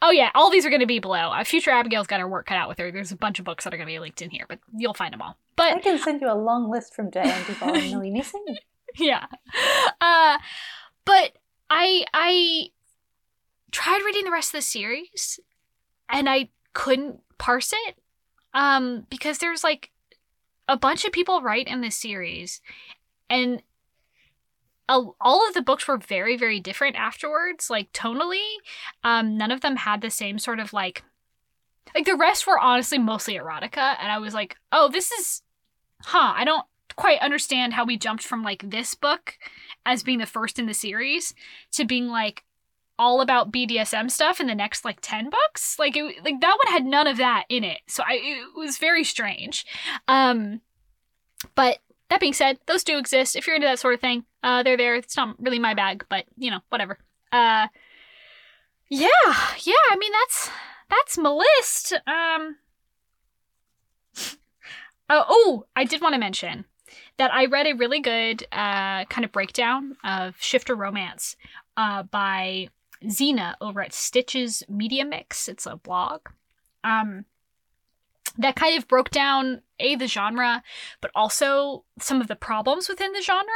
[0.00, 1.30] Oh yeah, all these are going to be below.
[1.32, 2.92] Uh, Future Abigail's got her work cut out with her.
[2.92, 4.94] There's a bunch of books that are going to be linked in here, but you'll
[4.94, 5.36] find them all.
[5.58, 8.58] But I can send you a long list from Dianne Duvall and Nalini Singh.
[8.96, 9.26] yeah.
[10.00, 10.38] Uh,
[11.04, 11.32] but
[11.68, 12.68] I I
[13.72, 15.40] tried reading the rest of the series,
[16.08, 17.98] and I couldn't parse it,
[18.54, 19.90] um, because there's like
[20.68, 22.60] a bunch of people write in this series,
[23.28, 23.60] and
[24.88, 28.46] all of the books were very very different afterwards like tonally
[29.04, 31.02] um none of them had the same sort of like
[31.94, 35.42] like the rest were honestly mostly erotica and i was like oh this is
[36.02, 36.64] huh i don't
[36.96, 39.38] quite understand how we jumped from like this book
[39.86, 41.34] as being the first in the series
[41.72, 42.44] to being like
[42.98, 45.78] all about BDSM stuff in the next like 10 books.
[45.78, 47.78] Like it like that one had none of that in it.
[47.86, 49.64] So I it was very strange.
[50.08, 50.60] Um
[51.54, 51.78] but
[52.08, 53.36] that being said, those do exist.
[53.36, 54.96] If you're into that sort of thing, uh, they're there.
[54.96, 56.98] It's not really my bag, but you know, whatever.
[57.30, 57.68] Uh,
[58.88, 59.08] yeah,
[59.62, 59.84] yeah.
[59.90, 60.50] I mean, that's
[60.88, 61.92] that's my list.
[62.06, 62.56] Um.
[65.08, 66.64] Uh, oh, I did want to mention
[67.16, 71.36] that I read a really good uh, kind of breakdown of Shifter Romance
[71.76, 72.68] uh, by
[73.04, 75.48] Xena over at Stitch's Media Mix.
[75.48, 76.20] It's a blog.
[76.84, 77.24] Um,
[78.36, 80.62] that kind of broke down a the genre,
[81.00, 83.46] but also some of the problems within the genre,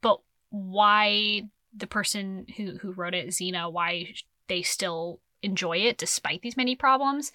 [0.00, 0.20] but
[0.50, 1.42] why
[1.74, 4.14] the person who who wrote it, Xena, why
[4.48, 7.32] they still enjoy it despite these many problems.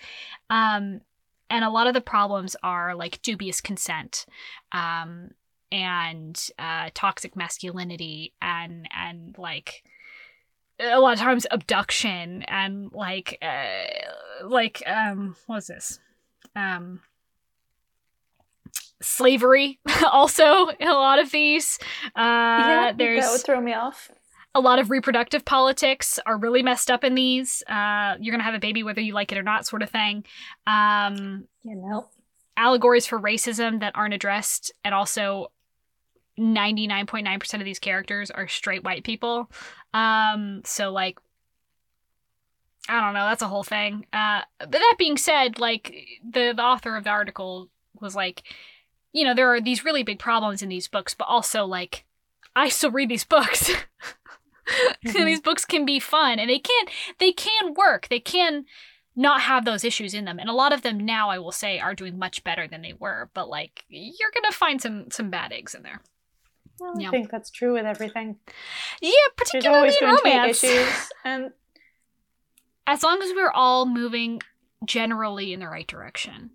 [0.50, 1.02] Um,
[1.50, 4.26] and a lot of the problems are like dubious consent,
[4.72, 5.32] um,
[5.72, 9.84] and uh, toxic masculinity, and and like
[10.80, 16.00] a lot of times abduction and like uh, like um what's this
[16.56, 17.00] um
[19.02, 19.80] slavery
[20.12, 21.80] also in a lot of these.
[22.08, 24.12] Uh, yeah, there's that would throw me off.
[24.56, 27.62] A lot of reproductive politics are really messed up in these.
[27.68, 30.26] Uh, you're gonna have a baby whether you like it or not, sort of thing.
[30.66, 32.08] Um, you know,
[32.58, 35.52] allegories for racism that aren't addressed, and also
[36.40, 39.50] 99.9% of these characters are straight white people.
[39.94, 41.20] Um, so like
[42.88, 44.06] I don't know, that's a whole thing.
[44.14, 48.44] Uh, but that being said, like the the author of the article was like,
[49.12, 52.06] you know, there are these really big problems in these books, but also like
[52.56, 53.72] I still read these books.
[55.06, 55.26] mm-hmm.
[55.26, 56.86] these books can be fun and they can
[57.20, 58.08] they can work.
[58.10, 58.66] They can
[59.16, 60.40] not have those issues in them.
[60.40, 62.94] And a lot of them now I will say are doing much better than they
[62.94, 66.02] were, but like you're going to find some some bad eggs in there.
[66.80, 68.38] Well, I think that's true with everything.
[69.02, 70.64] Yeah, particularly in romance.
[70.64, 71.52] issues, and
[72.86, 74.42] as long as we're all moving
[74.84, 76.52] generally in the right direction,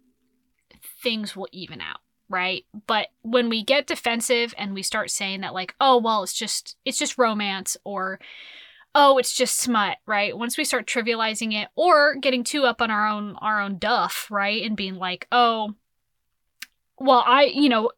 [1.02, 2.00] things will even out,
[2.31, 2.64] right?
[2.87, 6.76] But when we get defensive and we start saying that like, oh, well, it's just
[6.87, 8.18] it's just romance or
[8.95, 10.37] oh, it's just smut, right?
[10.37, 14.28] Once we start trivializing it or getting too up on our own our own duff,
[14.31, 14.62] right?
[14.62, 15.74] And being like, "Oh,
[16.99, 17.91] well, I, you know,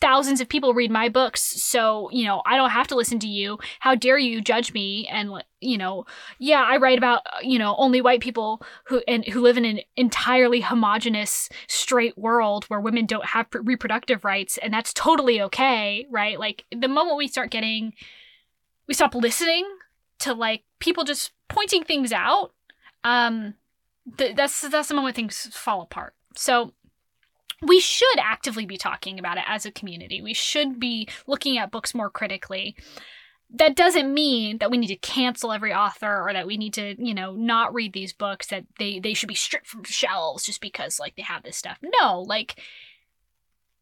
[0.00, 3.28] thousands of people read my books so you know i don't have to listen to
[3.28, 3.58] you.
[3.80, 6.04] How dare you judge me and you know
[6.38, 9.64] yeah i write about uh, you know only white people who and who live in
[9.64, 16.06] an entirely homogenous straight world where women don't have reproductive rights and that's totally okay
[16.10, 16.38] right?
[16.38, 17.92] Like the moment we start getting
[18.86, 19.66] we stop listening
[20.20, 22.52] to like people just pointing things out
[23.02, 23.54] um
[24.16, 26.14] th- that's that's the moment things fall apart.
[26.36, 26.72] So
[27.62, 30.22] we should actively be talking about it as a community.
[30.22, 32.76] We should be looking at books more critically.
[33.50, 36.96] That doesn't mean that we need to cancel every author or that we need to,
[36.98, 40.60] you know, not read these books that they they should be stripped from shelves just
[40.60, 41.78] because like they have this stuff.
[42.00, 42.60] No, like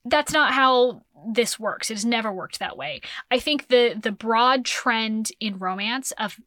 [0.04, 1.90] that's not how this works.
[1.90, 3.00] It has never worked that way.
[3.30, 6.40] I think the the broad trend in romance of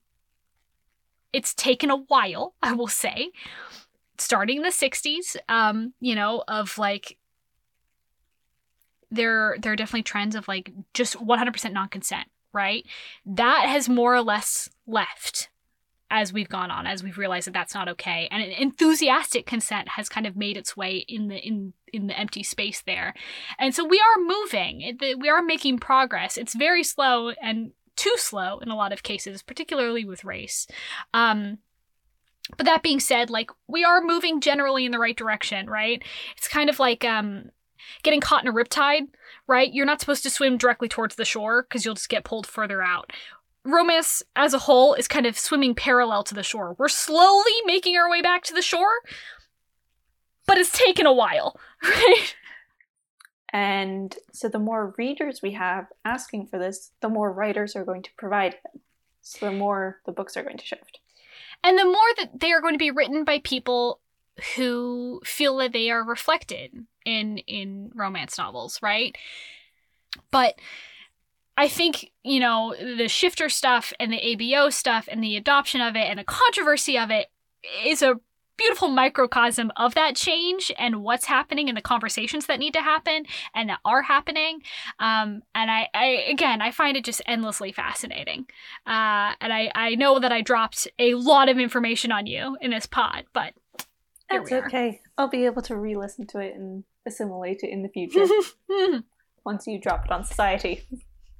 [1.33, 3.31] it's taken a while, I will say,
[4.17, 7.17] starting in the 60s, um, you know, of like
[9.11, 12.85] there there are definitely trends of like just 100% non-consent, right?
[13.25, 15.49] That has more or less left
[16.11, 20.07] as we've gone on, as we've realized that that's not okay, and enthusiastic consent has
[20.07, 23.13] kind of made its way in the in in the empty space there,
[23.57, 24.97] and so we are moving.
[25.19, 26.37] We are making progress.
[26.37, 30.67] It's very slow and too slow in a lot of cases, particularly with race.
[31.13, 31.59] Um,
[32.57, 36.03] but that being said, like we are moving generally in the right direction, right?
[36.37, 37.49] It's kind of like um,
[38.03, 39.07] getting caught in a riptide,
[39.47, 39.73] right?
[39.73, 42.81] You're not supposed to swim directly towards the shore because you'll just get pulled further
[42.81, 43.11] out
[43.65, 46.75] romance as a whole is kind of swimming parallel to the shore.
[46.77, 49.01] We're slowly making our way back to the shore,
[50.45, 52.35] but it's taken a while, right?
[53.51, 58.03] And so the more readers we have asking for this, the more writers are going
[58.03, 58.81] to provide them.
[59.21, 60.99] So the more the books are going to shift.
[61.65, 63.99] And the more that they are going to be written by people
[64.55, 69.17] who feel that they are reflected in in romance novels, right?
[70.29, 70.59] But
[71.57, 75.95] I think, you know, the shifter stuff and the ABO stuff and the adoption of
[75.95, 77.31] it and the controversy of it
[77.83, 78.19] is a
[78.57, 83.25] beautiful microcosm of that change and what's happening and the conversations that need to happen
[83.53, 84.61] and that are happening.
[84.99, 88.47] Um, and I, I, again, I find it just endlessly fascinating.
[88.85, 92.71] Uh, and I, I know that I dropped a lot of information on you in
[92.71, 93.53] this pod, but
[94.29, 95.01] that's okay.
[95.17, 98.25] I'll be able to re-listen to it and assimilate it in the future
[99.45, 100.83] once you drop it on society.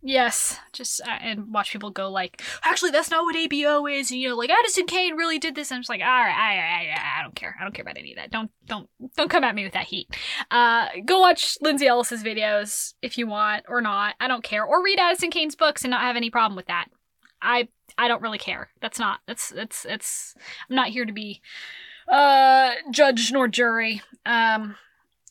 [0.08, 4.12] Yes, just uh, and watch people go like, actually, that's not what ABO is.
[4.12, 5.72] And, you know, like Addison Cain really did this.
[5.72, 7.56] And I'm just like, all right, all right, all right, I don't care.
[7.60, 8.30] I don't care about any of that.
[8.30, 8.88] Don't, don't,
[9.18, 10.08] don't come at me with that heat.
[10.52, 14.14] Uh, go watch Lindsay Ellis's videos if you want or not.
[14.20, 14.64] I don't care.
[14.64, 16.86] Or read Addison Cain's books and not have any problem with that.
[17.42, 18.70] I, I don't really care.
[18.82, 19.22] That's not.
[19.26, 20.36] That's that's that's.
[20.70, 21.42] I'm not here to be,
[22.08, 24.04] uh, judge nor jury.
[24.24, 24.76] Um,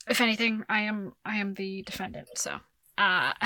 [0.09, 2.27] if anything, I am I am the defendant.
[2.35, 2.59] So,
[2.99, 3.35] uh.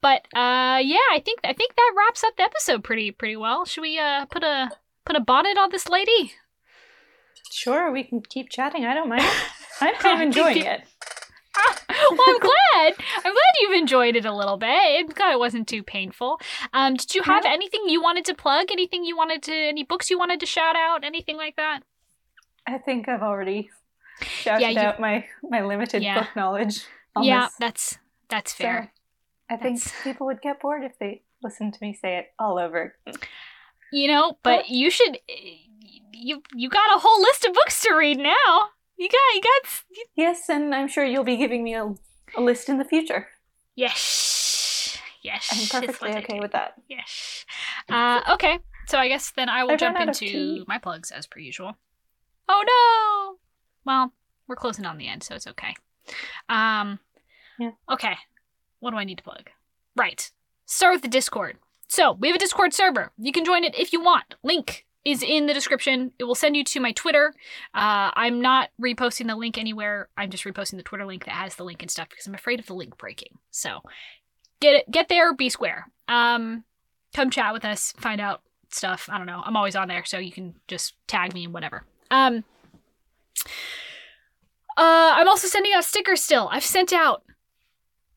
[0.00, 3.64] but uh, yeah, I think I think that wraps up the episode pretty pretty well.
[3.64, 4.70] Should we uh, put a
[5.04, 6.32] put a bonnet on this lady?
[7.50, 8.84] Sure, we can keep chatting.
[8.84, 9.24] I don't mind.
[9.80, 10.82] I'm kind of enjoying it.
[11.88, 12.94] well, I'm glad.
[13.16, 14.68] I'm glad you've enjoyed it a little bit.
[14.68, 16.40] I'm glad it wasn't too painful.
[16.72, 17.52] Um, did you have yeah.
[17.52, 18.70] anything you wanted to plug?
[18.70, 19.52] Anything you wanted to?
[19.52, 21.04] Any books you wanted to shout out?
[21.04, 21.80] Anything like that?
[22.66, 23.68] I think I've already
[24.22, 24.78] shouted yeah, you...
[24.78, 26.20] out my my limited yeah.
[26.20, 26.84] book knowledge.
[27.20, 27.56] yeah, this.
[27.58, 27.98] that's
[28.28, 28.92] that's fair.
[28.94, 28.99] So,
[29.50, 29.92] I think That's...
[30.04, 32.94] people would get bored if they listened to me say it all over.
[33.92, 35.18] You know, but you should.
[36.12, 38.68] You you got a whole list of books to read now.
[38.96, 39.82] You got you got.
[40.14, 41.92] Yes, and I'm sure you'll be giving me a,
[42.36, 43.28] a list in the future.
[43.74, 44.98] Yes.
[45.22, 45.48] Yes.
[45.52, 46.74] I'm perfectly okay with that.
[46.88, 47.44] Yes.
[47.88, 48.58] Uh, okay.
[48.86, 51.76] So I guess then I will I jump into my plugs as per usual.
[52.48, 53.36] Oh
[53.86, 53.90] no!
[53.90, 54.12] Well,
[54.46, 55.74] we're closing on the end, so it's okay.
[56.48, 56.98] Um.
[57.58, 57.70] Yeah.
[57.90, 58.16] Okay.
[58.80, 59.50] What do I need to plug?
[59.96, 60.30] Right.
[60.66, 61.58] Start with the Discord.
[61.88, 63.12] So, we have a Discord server.
[63.18, 64.36] You can join it if you want.
[64.42, 66.12] Link is in the description.
[66.18, 67.34] It will send you to my Twitter.
[67.74, 70.08] Uh, I'm not reposting the link anywhere.
[70.16, 72.60] I'm just reposting the Twitter link that has the link and stuff because I'm afraid
[72.60, 73.38] of the link breaking.
[73.50, 73.80] So,
[74.60, 75.88] get it, get there, be square.
[76.06, 76.64] Um,
[77.14, 79.08] come chat with us, find out stuff.
[79.10, 79.42] I don't know.
[79.44, 81.84] I'm always on there, so you can just tag me and whatever.
[82.10, 82.44] Um,
[84.76, 86.48] uh, I'm also sending out stickers still.
[86.52, 87.24] I've sent out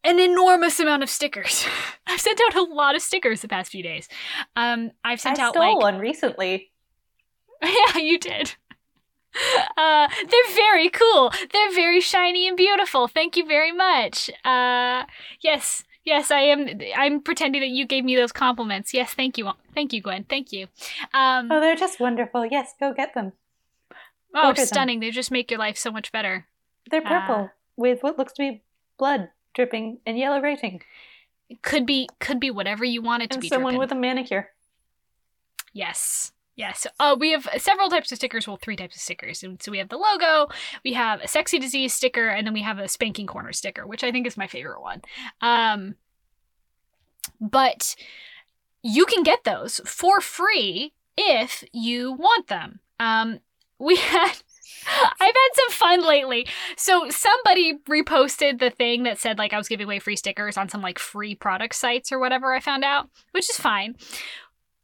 [0.03, 1.65] an enormous amount of stickers.
[2.07, 4.07] I've sent out a lot of stickers the past few days.
[4.55, 6.71] Um, I've sent I out stole like one recently.
[7.63, 8.55] yeah, you did.
[9.75, 11.31] Uh, they're very cool.
[11.51, 13.07] They're very shiny and beautiful.
[13.07, 14.29] Thank you very much.
[14.45, 15.05] Uh,
[15.41, 16.79] yes, yes, I am.
[16.95, 18.93] I'm pretending that you gave me those compliments.
[18.93, 20.25] Yes, thank you, thank you, Gwen.
[20.25, 20.67] Thank you.
[21.15, 22.45] Um, oh, they're just wonderful.
[22.45, 23.33] Yes, go get them.
[24.35, 24.99] Oh, stunning!
[24.99, 25.07] Them.
[25.07, 26.45] They just make your life so much better.
[26.91, 28.61] They're purple uh, with what looks to be
[28.99, 30.81] blood dripping and yellow rating.
[31.61, 33.49] Could be could be whatever you want it to and be.
[33.49, 33.79] Someone dripping.
[33.79, 34.49] with a manicure.
[35.73, 36.31] Yes.
[36.55, 36.85] Yes.
[36.99, 38.47] Uh, we have several types of stickers.
[38.47, 39.43] Well, three types of stickers.
[39.43, 42.61] And so we have the logo, we have a sexy disease sticker, and then we
[42.61, 45.01] have a spanking corner sticker, which I think is my favorite one.
[45.41, 45.95] Um,
[47.41, 47.95] but
[48.83, 52.79] you can get those for free if you want them.
[52.99, 53.39] Um,
[53.79, 54.43] we had
[54.88, 56.47] I've had some fun lately.
[56.78, 60.69] So somebody reposted the thing that said like I was giving away free stickers on
[60.69, 63.95] some like free product sites or whatever I found out, which is fine.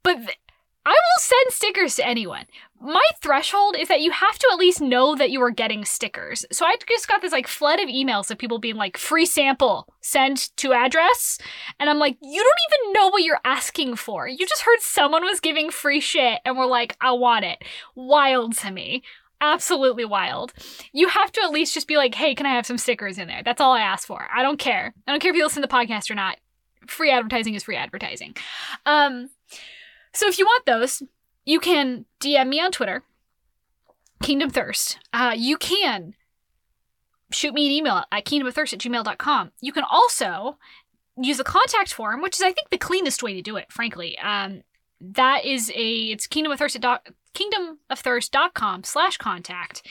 [0.04, 0.38] But th-
[0.86, 2.46] I will send stickers to anyone.
[2.82, 6.46] My threshold is that you have to at least know that you are getting stickers.
[6.52, 9.94] So I just got this like flood of emails of people being like, free sample,
[10.00, 11.38] send to address.
[11.80, 14.28] And I'm like, you don't even know what you're asking for.
[14.28, 17.62] You just heard someone was giving free shit and we're like, I want it.
[17.96, 19.04] Wild to me.
[19.42, 20.54] Absolutely wild.
[20.92, 23.28] You have to at least just be like, hey, can I have some stickers in
[23.28, 23.42] there?
[23.44, 24.28] That's all I ask for.
[24.34, 24.94] I don't care.
[25.08, 26.38] I don't care if you listen to the podcast or not.
[26.88, 28.36] Free advertising is free advertising.
[28.86, 29.30] Um,
[30.14, 31.04] so if you want those,
[31.46, 33.04] you can DM me on Twitter,
[34.22, 35.00] Kingdom Thirst.
[35.14, 36.16] Uh, you can
[37.32, 39.52] shoot me an email at kingdomofthirst at gmail.com.
[39.62, 40.58] You can also
[41.18, 44.18] use the contact form, which is, I think, the cleanest way to do it, frankly.
[44.20, 44.64] Um,
[45.02, 49.86] that is a, it's kingdomofthirst at kingdomofthirst.com slash contact.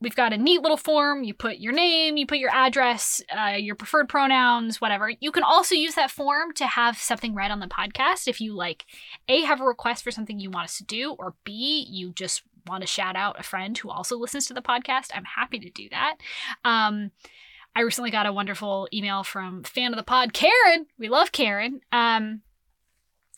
[0.00, 1.24] We've got a neat little form.
[1.24, 5.10] You put your name, you put your address, uh, your preferred pronouns, whatever.
[5.18, 8.54] You can also use that form to have something read on the podcast if you
[8.54, 8.84] like,
[9.28, 12.42] A, have a request for something you want us to do, or B, you just
[12.66, 15.08] want to shout out a friend who also listens to the podcast.
[15.14, 16.16] I'm happy to do that.
[16.64, 17.10] Um,
[17.74, 20.86] I recently got a wonderful email from fan of the pod, Karen.
[20.98, 21.80] We love Karen.
[21.92, 22.42] Um,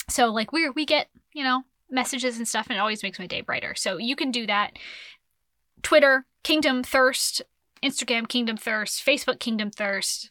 [0.08, 3.26] so like we we get you know messages and stuff, and it always makes my
[3.26, 3.74] day brighter.
[3.74, 4.78] So you can do that.
[5.82, 7.42] Twitter, Kingdom Thirst,
[7.82, 10.30] Instagram, Kingdom Thirst, Facebook, Kingdom Thirst,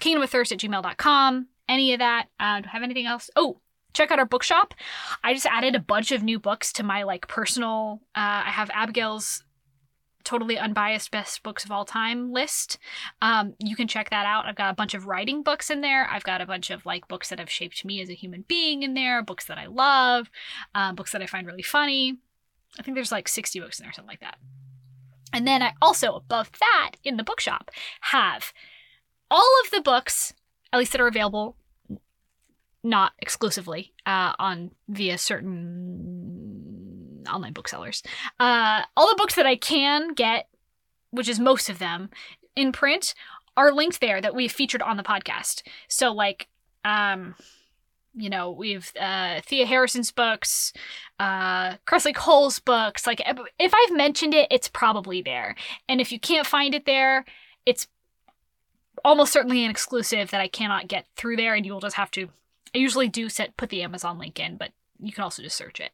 [0.00, 2.26] Kingdom of Thirst at gmail.com, any of that.
[2.38, 3.30] Uh, do I have anything else?
[3.36, 3.60] Oh,
[3.92, 4.74] check out our bookshop.
[5.22, 8.00] I just added a bunch of new books to my like personal.
[8.14, 9.44] Uh, I have Abigail's
[10.24, 12.78] totally unbiased best books of all time list.
[13.22, 14.46] Um, you can check that out.
[14.46, 16.08] I've got a bunch of writing books in there.
[16.10, 18.82] I've got a bunch of like books that have shaped me as a human being
[18.82, 20.30] in there, books that I love,
[20.74, 22.18] uh, books that I find really funny.
[22.78, 24.36] I think there's like 60 books in there, something like that.
[25.32, 27.70] And then I also, above that, in the bookshop,
[28.00, 28.52] have
[29.30, 30.32] all of the books,
[30.72, 31.56] at least that are available,
[32.84, 36.13] not exclusively, uh, on via certain
[37.28, 38.02] online booksellers.
[38.38, 40.48] Uh, all the books that I can get,
[41.10, 42.10] which is most of them,
[42.56, 43.14] in print,
[43.56, 45.62] are linked there that we've featured on the podcast.
[45.88, 46.48] So, like,
[46.84, 47.34] um,
[48.14, 50.72] you know, we've uh, Thea Harrison's books,
[51.18, 53.06] uh, Kresley Cole's books.
[53.06, 53.22] Like,
[53.58, 55.56] if I've mentioned it, it's probably there.
[55.88, 57.24] And if you can't find it there,
[57.66, 57.88] it's
[59.04, 62.10] almost certainly an exclusive that I cannot get through there, and you will just have
[62.12, 62.28] to.
[62.74, 64.70] I usually do set put the Amazon link in, but
[65.00, 65.92] you can also just search it.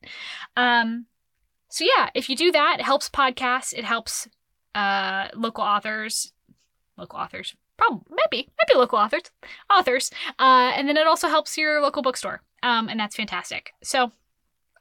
[0.57, 1.07] Um,
[1.71, 3.73] so yeah, if you do that, it helps podcasts.
[3.73, 4.29] It helps
[4.75, 6.33] uh, local authors,
[6.99, 9.23] local authors, probably maybe maybe local authors,
[9.73, 13.73] authors, uh, and then it also helps your local bookstore, um, and that's fantastic.
[13.83, 14.13] So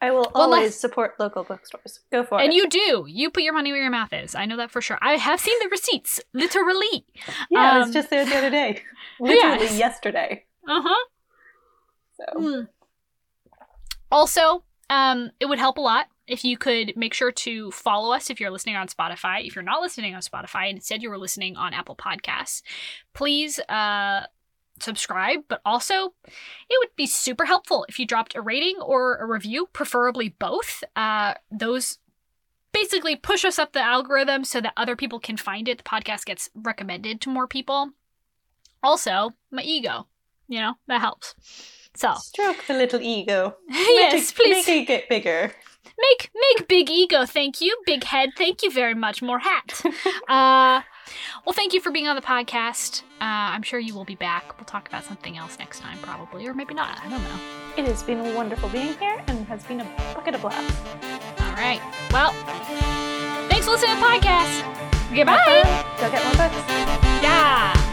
[0.02, 2.00] I will always support local bookstores.
[2.12, 2.46] Go for and it.
[2.46, 3.06] And you do.
[3.08, 4.34] You put your money where your mouth is.
[4.34, 4.98] I know that for sure.
[5.02, 7.06] I have seen the receipts, literally.
[7.50, 8.82] yeah, I um, was just there the other day.
[9.20, 9.78] Literally Yes.
[9.78, 10.46] yesterday.
[10.68, 11.06] Uh huh.
[12.18, 12.62] So Hmm.
[14.12, 18.30] Also, um, it would help a lot if you could make sure to follow us
[18.30, 19.46] if you're listening on Spotify.
[19.46, 22.62] If you're not listening on Spotify and instead you were listening on Apple Podcasts,
[23.14, 24.26] please uh,
[24.80, 25.42] subscribe.
[25.48, 26.14] But also,
[26.70, 30.84] it would be super helpful if you dropped a rating or a review, preferably both.
[30.96, 31.98] Uh, those
[32.72, 35.80] basically push us up the algorithm so that other people can find it.
[35.80, 37.90] The podcast gets recommended to more people.
[38.82, 40.08] Also, my ego,
[40.48, 41.36] you know, that helps.
[41.96, 43.58] So, stroke the little ego.
[43.68, 45.54] yes, make it, please make it get bigger.
[45.98, 47.26] Make make big ego.
[47.26, 48.32] Thank you, big head.
[48.38, 49.22] Thank you very much.
[49.22, 49.82] More hat.
[50.28, 50.82] uh,
[51.46, 53.02] well, thank you for being on the podcast.
[53.22, 54.58] Uh, I'm sure you will be back.
[54.58, 57.00] We'll talk about something else next time, probably, or maybe not.
[57.04, 57.40] I don't know.
[57.78, 60.78] It has been wonderful being here and has been a bucket of laughs.
[61.42, 61.82] All right.
[62.12, 62.32] Well,
[63.50, 65.16] thanks for listening to the podcast.
[65.16, 65.64] Goodbye.
[66.00, 66.56] Go get more books.
[67.24, 67.89] Yeah.